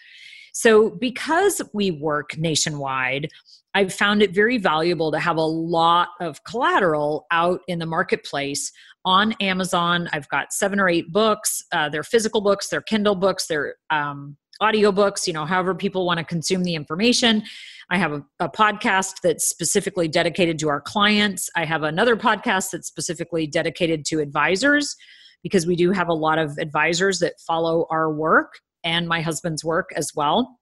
So, 0.53 0.91
because 0.91 1.61
we 1.75 1.91
work 1.91 2.37
nationwide, 2.39 3.29
I've 3.77 3.93
found 3.93 4.23
it 4.23 4.35
very 4.35 4.57
valuable 4.57 5.13
to 5.13 5.19
have 5.19 5.37
a 5.37 5.45
lot 5.45 6.09
of 6.19 6.43
collateral 6.45 7.27
out 7.31 7.61
in 7.69 7.79
the 7.79 7.85
marketplace 7.85 8.73
on 9.05 9.35
Amazon. 9.35 10.09
I've 10.15 10.27
got 10.31 10.55
seven 10.55 10.81
or 10.81 10.89
eight 10.89 11.13
books. 11.13 11.63
Uh, 11.73 11.91
they're 11.91 12.03
physical 12.03 12.41
books, 12.41 12.71
they're 12.71 12.81
Kindle 12.81 13.15
books, 13.15 13.47
they're 13.47 13.75
um, 13.91 14.39
audio 14.63 14.93
books, 14.93 15.27
you 15.27 15.35
know, 15.35 15.45
however 15.45 15.75
people 15.75 16.07
want 16.07 16.17
to 16.17 16.25
consume 16.25 16.63
the 16.63 16.75
information. 16.75 17.43
I 17.91 17.99
have 17.99 18.13
a, 18.13 18.25
a, 18.41 18.49
podcast 18.49 19.17
that's 19.23 19.47
specifically 19.47 20.09
dedicated 20.09 20.59
to 20.61 20.71
our 20.71 20.81
clients. 20.81 21.51
I 21.55 21.67
have 21.67 21.83
another 21.83 22.17
podcast 22.17 22.71
that's 22.71 22.89
specifically 22.89 23.47
dedicated 23.47 24.07
to 24.07 24.21
advisors 24.21 24.97
because 25.43 25.67
we 25.67 25.77
do 25.77 25.91
have 25.91 26.09
a 26.09 26.15
lot 26.15 26.39
of 26.39 26.57
advisors 26.57 27.19
that 27.19 27.35
follow 27.47 27.87
our 27.91 28.11
work 28.11 28.55
and 28.85 29.07
my 29.07 29.21
husband's 29.21 29.63
work 29.63 29.91
as 29.95 30.13
well 30.17 30.57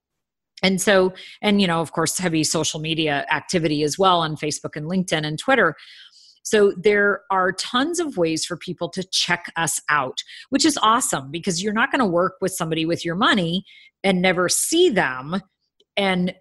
and 0.62 0.80
so 0.80 1.12
and 1.42 1.60
you 1.60 1.66
know 1.66 1.80
of 1.80 1.92
course 1.92 2.18
heavy 2.18 2.44
social 2.44 2.80
media 2.80 3.26
activity 3.30 3.82
as 3.82 3.98
well 3.98 4.20
on 4.20 4.36
facebook 4.36 4.76
and 4.76 4.86
linkedin 4.86 5.26
and 5.26 5.38
twitter. 5.38 5.74
So 6.46 6.74
there 6.76 7.22
are 7.30 7.52
tons 7.52 7.98
of 8.00 8.18
ways 8.18 8.44
for 8.44 8.58
people 8.58 8.90
to 8.90 9.02
check 9.02 9.50
us 9.56 9.80
out 9.88 10.22
which 10.50 10.64
is 10.64 10.78
awesome 10.82 11.30
because 11.30 11.62
you're 11.62 11.72
not 11.72 11.90
going 11.90 12.00
to 12.00 12.06
work 12.06 12.34
with 12.40 12.52
somebody 12.52 12.84
with 12.84 13.04
your 13.04 13.16
money 13.16 13.64
and 14.02 14.20
never 14.20 14.48
see 14.48 14.90
them 14.90 15.40
and 15.96 16.34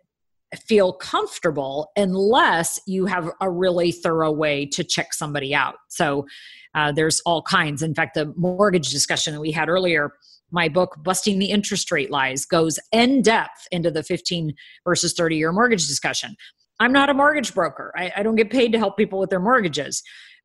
feel 0.55 0.93
comfortable 0.93 1.91
unless 1.95 2.79
you 2.85 3.05
have 3.05 3.29
a 3.41 3.49
really 3.49 3.91
thorough 3.91 4.31
way 4.31 4.65
to 4.67 4.83
check 4.83 5.13
somebody 5.13 5.53
out. 5.53 5.75
So 5.89 6.27
uh, 6.75 6.91
there's 6.91 7.21
all 7.21 7.41
kinds. 7.41 7.81
In 7.81 7.93
fact 7.93 8.15
the 8.15 8.33
mortgage 8.35 8.89
discussion 8.89 9.33
that 9.33 9.41
we 9.41 9.51
had 9.51 9.69
earlier 9.69 10.13
my 10.53 10.69
book 10.69 10.95
busting 11.03 11.39
the 11.39 11.51
interest 11.51 11.91
rate 11.91 12.11
lies 12.11 12.45
goes 12.45 12.79
in 12.91 13.21
depth 13.21 13.67
into 13.71 13.91
the 13.91 14.03
15 14.03 14.53
versus 14.85 15.13
30 15.13 15.35
year 15.35 15.51
mortgage 15.51 15.87
discussion. 15.87 16.35
I'm 16.79 16.93
not 16.93 17.09
a 17.09 17.13
mortgage 17.13 17.53
broker. 17.53 17.91
I, 17.97 18.11
I, 18.17 18.23
don't 18.23 18.35
get 18.35 18.49
paid 18.49 18.71
to 18.71 18.77
help 18.77 18.97
people 18.97 19.19
with 19.19 19.29
their 19.29 19.39
mortgages 19.39 20.01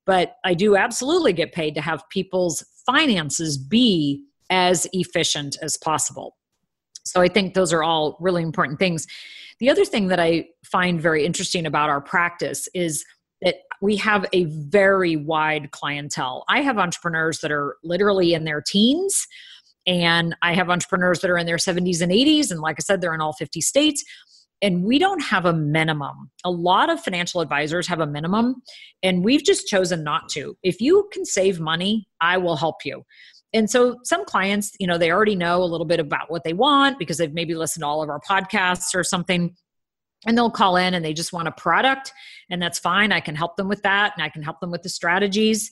but 0.08 0.36
i 0.44 0.54
do 0.54 0.74
absolutely 0.74 1.32
get 1.32 1.52
paid 1.52 1.74
to 1.74 1.80
have 1.82 2.02
people's 2.08 2.64
finances 2.86 3.58
be 3.58 4.24
as 4.50 4.88
efficient 4.94 5.56
as 5.62 5.76
possible. 5.76 6.36
So 7.04 7.20
i 7.20 7.28
think 7.28 7.54
those 7.54 7.72
are 7.72 7.84
all 7.84 8.16
really 8.18 8.42
important 8.42 8.80
things. 8.80 9.06
The 9.60 9.70
other 9.70 9.84
thing 9.84 10.08
that 10.08 10.18
i 10.18 10.46
find 10.64 11.00
very 11.00 11.24
interesting 11.24 11.66
about 11.66 11.90
our 11.90 12.00
practice 12.00 12.68
is 12.74 13.04
that 13.42 13.56
we 13.80 13.94
have 13.96 14.26
a 14.32 14.44
very 14.44 15.14
wide 15.14 15.70
clientele. 15.70 16.44
I 16.48 16.62
have 16.62 16.78
entrepreneurs 16.78 17.38
that 17.40 17.52
are 17.52 17.76
literally 17.84 18.34
in 18.34 18.44
their 18.44 18.60
teens 18.60 19.26
and 19.88 20.36
I 20.42 20.54
have 20.54 20.68
entrepreneurs 20.68 21.20
that 21.20 21.30
are 21.30 21.38
in 21.38 21.46
their 21.46 21.56
70s 21.56 22.02
and 22.02 22.12
80s. 22.12 22.50
And 22.50 22.60
like 22.60 22.76
I 22.78 22.82
said, 22.82 23.00
they're 23.00 23.14
in 23.14 23.22
all 23.22 23.32
50 23.32 23.62
states. 23.62 24.04
And 24.60 24.84
we 24.84 24.98
don't 24.98 25.22
have 25.22 25.46
a 25.46 25.52
minimum. 25.52 26.30
A 26.44 26.50
lot 26.50 26.90
of 26.90 27.00
financial 27.00 27.40
advisors 27.40 27.86
have 27.86 28.00
a 28.00 28.06
minimum, 28.06 28.56
and 29.02 29.24
we've 29.24 29.44
just 29.44 29.68
chosen 29.68 30.02
not 30.02 30.28
to. 30.30 30.56
If 30.64 30.80
you 30.80 31.08
can 31.12 31.24
save 31.24 31.60
money, 31.60 32.08
I 32.20 32.38
will 32.38 32.56
help 32.56 32.84
you. 32.84 33.04
And 33.54 33.70
so 33.70 33.98
some 34.02 34.24
clients, 34.24 34.72
you 34.78 34.86
know, 34.86 34.98
they 34.98 35.10
already 35.10 35.36
know 35.36 35.62
a 35.62 35.64
little 35.64 35.86
bit 35.86 36.00
about 36.00 36.30
what 36.30 36.42
they 36.44 36.52
want 36.52 36.98
because 36.98 37.16
they've 37.16 37.32
maybe 37.32 37.54
listened 37.54 37.82
to 37.82 37.86
all 37.86 38.02
of 38.02 38.10
our 38.10 38.20
podcasts 38.20 38.94
or 38.94 39.04
something 39.04 39.54
and 40.26 40.36
they'll 40.36 40.50
call 40.50 40.76
in 40.76 40.94
and 40.94 41.04
they 41.04 41.14
just 41.14 41.32
want 41.32 41.48
a 41.48 41.52
product 41.52 42.12
and 42.50 42.60
that's 42.60 42.78
fine 42.78 43.12
i 43.12 43.20
can 43.20 43.36
help 43.36 43.56
them 43.56 43.68
with 43.68 43.82
that 43.82 44.12
and 44.16 44.24
i 44.24 44.28
can 44.28 44.42
help 44.42 44.58
them 44.60 44.70
with 44.70 44.82
the 44.82 44.88
strategies 44.88 45.70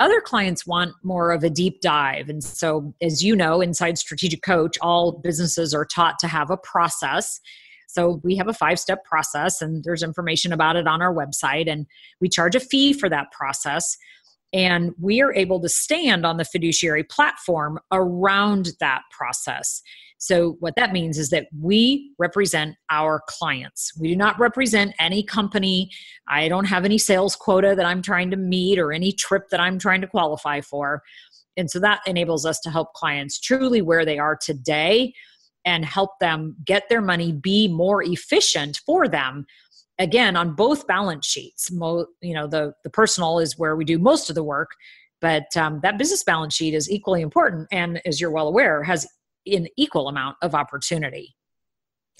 other 0.00 0.20
clients 0.20 0.66
want 0.66 0.94
more 1.02 1.30
of 1.30 1.44
a 1.44 1.50
deep 1.50 1.80
dive. 1.80 2.28
And 2.28 2.42
so, 2.42 2.92
as 3.00 3.22
you 3.22 3.36
know, 3.36 3.60
inside 3.60 3.98
Strategic 3.98 4.42
Coach, 4.42 4.76
all 4.80 5.12
businesses 5.12 5.72
are 5.74 5.84
taught 5.84 6.18
to 6.20 6.26
have 6.26 6.50
a 6.50 6.56
process. 6.56 7.38
So, 7.86 8.20
we 8.24 8.34
have 8.36 8.48
a 8.48 8.54
five 8.54 8.80
step 8.80 9.04
process, 9.04 9.60
and 9.60 9.84
there's 9.84 10.02
information 10.02 10.52
about 10.52 10.76
it 10.76 10.88
on 10.88 11.02
our 11.02 11.14
website. 11.14 11.70
And 11.70 11.86
we 12.20 12.28
charge 12.28 12.54
a 12.54 12.60
fee 12.60 12.92
for 12.92 13.08
that 13.08 13.30
process. 13.30 13.96
And 14.52 14.92
we 14.98 15.20
are 15.20 15.32
able 15.32 15.60
to 15.60 15.68
stand 15.68 16.26
on 16.26 16.36
the 16.36 16.44
fiduciary 16.44 17.04
platform 17.04 17.78
around 17.92 18.72
that 18.80 19.02
process. 19.12 19.82
So, 20.22 20.56
what 20.60 20.76
that 20.76 20.92
means 20.92 21.18
is 21.18 21.30
that 21.30 21.48
we 21.58 22.12
represent 22.18 22.76
our 22.90 23.22
clients. 23.26 23.90
We 23.98 24.08
do 24.08 24.16
not 24.16 24.38
represent 24.38 24.94
any 25.00 25.22
company. 25.22 25.90
I 26.28 26.46
don't 26.46 26.66
have 26.66 26.84
any 26.84 26.98
sales 26.98 27.34
quota 27.34 27.74
that 27.74 27.86
I'm 27.86 28.02
trying 28.02 28.30
to 28.30 28.36
meet 28.36 28.78
or 28.78 28.92
any 28.92 29.12
trip 29.12 29.48
that 29.50 29.60
I'm 29.60 29.78
trying 29.78 30.02
to 30.02 30.06
qualify 30.06 30.60
for. 30.60 31.02
And 31.56 31.70
so 31.70 31.80
that 31.80 32.02
enables 32.06 32.44
us 32.44 32.60
to 32.60 32.70
help 32.70 32.92
clients 32.92 33.40
truly 33.40 33.80
where 33.80 34.04
they 34.04 34.18
are 34.18 34.36
today 34.36 35.14
and 35.64 35.86
help 35.86 36.10
them 36.20 36.54
get 36.66 36.90
their 36.90 37.00
money 37.00 37.32
be 37.32 37.66
more 37.66 38.02
efficient 38.02 38.80
for 38.84 39.08
them 39.08 39.46
again 39.98 40.36
on 40.36 40.54
both 40.54 40.86
balance 40.86 41.26
sheets 41.26 41.70
Mo, 41.70 42.06
you 42.22 42.32
know 42.32 42.46
the 42.46 42.72
the 42.82 42.88
personal 42.88 43.38
is 43.38 43.58
where 43.58 43.76
we 43.76 43.84
do 43.84 43.98
most 43.98 44.30
of 44.30 44.34
the 44.34 44.42
work 44.42 44.70
but 45.20 45.54
um, 45.58 45.80
that 45.82 45.98
business 45.98 46.24
balance 46.24 46.54
sheet 46.54 46.72
is 46.72 46.90
equally 46.90 47.20
important 47.20 47.68
and 47.70 48.00
as 48.06 48.22
you're 48.22 48.30
well 48.30 48.48
aware 48.48 48.82
has 48.82 49.06
an 49.46 49.66
equal 49.76 50.08
amount 50.08 50.36
of 50.42 50.54
opportunity. 50.54 51.36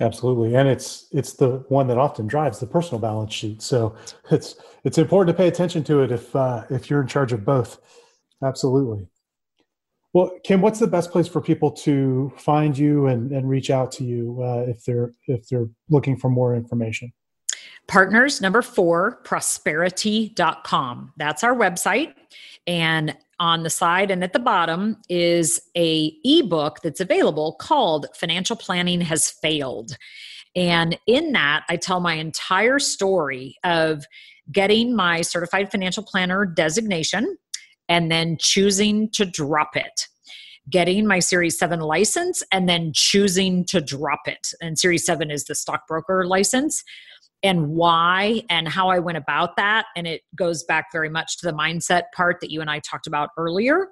Absolutely. 0.01 0.55
And 0.55 0.66
it's 0.66 1.09
it's 1.12 1.35
the 1.35 1.64
one 1.68 1.87
that 1.89 1.99
often 1.99 2.27
drives 2.27 2.59
the 2.59 2.66
personal 2.66 2.99
balance 2.99 3.35
sheet. 3.35 3.61
So 3.61 3.95
it's 4.31 4.57
it's 4.83 4.97
important 4.97 5.37
to 5.37 5.41
pay 5.41 5.49
attention 5.49 5.85
to 5.85 6.03
it 6.03 6.11
if 6.11 6.35
uh, 6.35 6.64
if 6.71 6.89
you're 6.89 7.03
in 7.03 7.07
charge 7.07 7.33
of 7.33 7.45
both. 7.45 7.79
Absolutely. 8.43 9.09
Well 10.14 10.33
kim 10.43 10.62
what's 10.62 10.79
the 10.79 10.87
best 10.87 11.11
place 11.11 11.29
for 11.29 11.41
people 11.41 11.71
to 11.71 12.33
find 12.37 12.77
you 12.77 13.07
and, 13.07 13.31
and 13.31 13.49
reach 13.49 13.71
out 13.71 13.93
to 13.93 14.05
you 14.05 14.41
uh, 14.43 14.64
if 14.66 14.85
they're 14.85 15.12
if 15.27 15.49
they're 15.49 15.68
looking 15.91 16.16
for 16.16 16.31
more 16.31 16.57
information? 16.57 17.12
Partners 17.87 18.41
number 18.41 18.62
four 18.62 19.16
prosperity.com 19.25 21.12
that's 21.18 21.45
our 21.45 21.55
website. 21.55 22.14
And 22.66 23.16
on 23.41 23.64
the 23.64 23.70
side 23.70 24.11
and 24.11 24.22
at 24.22 24.32
the 24.32 24.38
bottom 24.38 24.97
is 25.09 25.61
a 25.76 26.12
ebook 26.24 26.80
that's 26.82 27.01
available 27.01 27.57
called 27.59 28.07
financial 28.14 28.55
planning 28.55 29.01
has 29.01 29.30
failed. 29.30 29.97
And 30.55 30.99
in 31.07 31.32
that 31.32 31.64
i 31.68 31.76
tell 31.76 32.01
my 32.01 32.14
entire 32.14 32.78
story 32.78 33.57
of 33.64 34.05
getting 34.53 34.95
my 34.95 35.22
certified 35.22 35.70
financial 35.70 36.03
planner 36.03 36.45
designation 36.45 37.36
and 37.88 38.11
then 38.11 38.36
choosing 38.38 39.11
to 39.11 39.24
drop 39.24 39.76
it. 39.76 40.07
Getting 40.70 41.07
my 41.07 41.18
series 41.18 41.59
7 41.59 41.80
license 41.80 42.43
and 42.53 42.68
then 42.68 42.93
choosing 42.95 43.64
to 43.66 43.80
drop 43.80 44.20
it. 44.26 44.53
And 44.61 44.78
series 44.78 45.05
7 45.05 45.30
is 45.30 45.45
the 45.45 45.55
stockbroker 45.55 46.26
license 46.26 46.84
and 47.43 47.68
why 47.68 48.43
and 48.51 48.68
how 48.68 48.88
I 48.88 48.99
went 48.99 49.18
about 49.18 49.57
that. 49.57 49.86
And 49.97 50.07
it 50.07 50.22
goes 50.34 50.62
back 50.64 50.86
very 50.93 51.09
much 51.09 51.38
to 51.38 51.47
the 51.47 51.53
mindset 51.53 52.05
part 52.14 52.38
that 52.41 52.51
you 52.51 52.61
and 52.61 52.70
I 52.70 52.80
talked 52.80 53.07
about 53.07 53.30
earlier. 53.36 53.88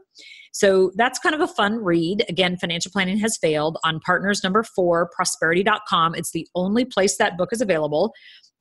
So 0.53 0.91
that's 0.97 1.19
kind 1.19 1.35
of 1.35 1.41
a 1.41 1.47
fun 1.47 1.77
read. 1.77 2.25
Again, 2.29 2.57
Financial 2.57 2.91
Planning 2.91 3.19
Has 3.19 3.37
Failed 3.37 3.79
on 3.85 4.01
partners 4.01 4.43
number 4.43 4.63
four, 4.63 5.09
prosperity.com. 5.15 6.15
It's 6.15 6.33
the 6.33 6.47
only 6.55 6.85
place 6.85 7.17
that 7.17 7.39
book 7.39 7.51
is 7.53 7.61
available. 7.61 8.13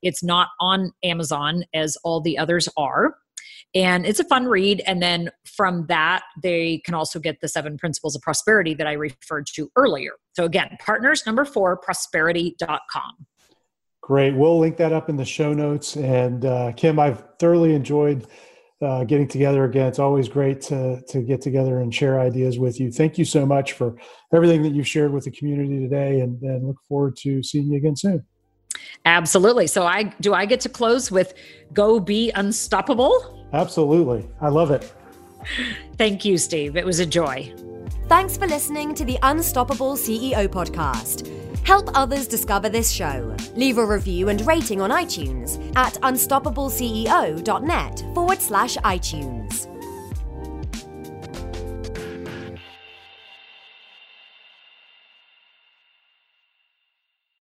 It's 0.01 0.23
not 0.23 0.49
on 0.59 0.91
Amazon 1.03 1.63
as 1.73 1.97
all 2.03 2.21
the 2.21 2.37
others 2.37 2.69
are. 2.77 3.15
And 3.75 4.05
it's 4.05 4.19
a 4.19 4.23
fun 4.23 4.45
read. 4.45 4.81
And 4.85 5.01
then 5.01 5.29
from 5.45 5.85
that, 5.87 6.23
they 6.41 6.81
can 6.85 6.93
also 6.93 7.19
get 7.19 7.41
the 7.41 7.47
seven 7.47 7.77
principles 7.77 8.15
of 8.15 8.21
prosperity 8.21 8.73
that 8.75 8.87
I 8.87 8.93
referred 8.93 9.47
to 9.55 9.69
earlier. 9.75 10.13
So 10.33 10.45
again, 10.45 10.77
partners 10.79 11.25
number 11.25 11.45
four, 11.45 11.77
prosperity.com. 11.77 13.25
Great. 14.07 14.33
We'll 14.33 14.57
link 14.57 14.77
that 14.77 14.93
up 14.93 15.09
in 15.09 15.17
the 15.17 15.25
show 15.25 15.51
notes. 15.51 15.97
And 15.97 16.45
uh, 16.45 16.71
Kim, 16.77 16.97
I've 16.97 17.25
thoroughly 17.39 17.75
enjoyed 17.75 18.25
uh, 18.81 19.03
getting 19.03 19.27
together 19.27 19.65
again. 19.65 19.85
It's 19.87 19.99
always 19.99 20.29
great 20.29 20.61
to, 20.61 21.01
to 21.09 21.21
get 21.21 21.41
together 21.41 21.81
and 21.81 21.93
share 21.93 22.17
ideas 22.17 22.57
with 22.57 22.79
you. 22.79 22.89
Thank 22.89 23.17
you 23.17 23.25
so 23.25 23.45
much 23.45 23.73
for 23.73 23.97
everything 24.33 24.63
that 24.63 24.71
you've 24.71 24.87
shared 24.87 25.11
with 25.11 25.25
the 25.25 25.31
community 25.31 25.81
today 25.81 26.21
and, 26.21 26.41
and 26.41 26.65
look 26.65 26.77
forward 26.87 27.17
to 27.17 27.43
seeing 27.43 27.67
you 27.67 27.75
again 27.75 27.97
soon. 27.97 28.25
Absolutely. 29.03 29.67
So 29.67 29.85
I 29.85 30.03
do 30.21 30.33
I 30.33 30.45
get 30.45 30.61
to 30.61 30.69
close 30.69 31.11
with 31.11 31.33
go 31.73 31.99
be 31.99 32.31
unstoppable? 32.31 33.45
Absolutely. 33.51 34.25
I 34.39 34.47
love 34.47 34.71
it. 34.71 34.93
Thank 35.97 36.23
you, 36.23 36.37
Steve. 36.37 36.77
It 36.77 36.85
was 36.85 37.01
a 37.01 37.05
joy. 37.05 37.53
Thanks 38.07 38.37
for 38.37 38.47
listening 38.47 38.95
to 38.95 39.03
the 39.03 39.19
Unstoppable 39.21 39.97
CEO 39.97 40.47
podcast. 40.47 41.29
Help 41.67 41.89
others 41.95 42.27
discover 42.29 42.69
this 42.69 42.89
show. 42.89 43.35
Leave 43.55 43.77
a 43.77 43.85
review 43.85 44.29
and 44.29 44.39
rating 44.47 44.79
on 44.79 44.89
iTunes 44.89 45.59
at 45.75 45.95
unstoppableceo.net 45.95 48.03
forward 48.15 48.41
slash 48.41 48.77
iTunes. 48.77 49.76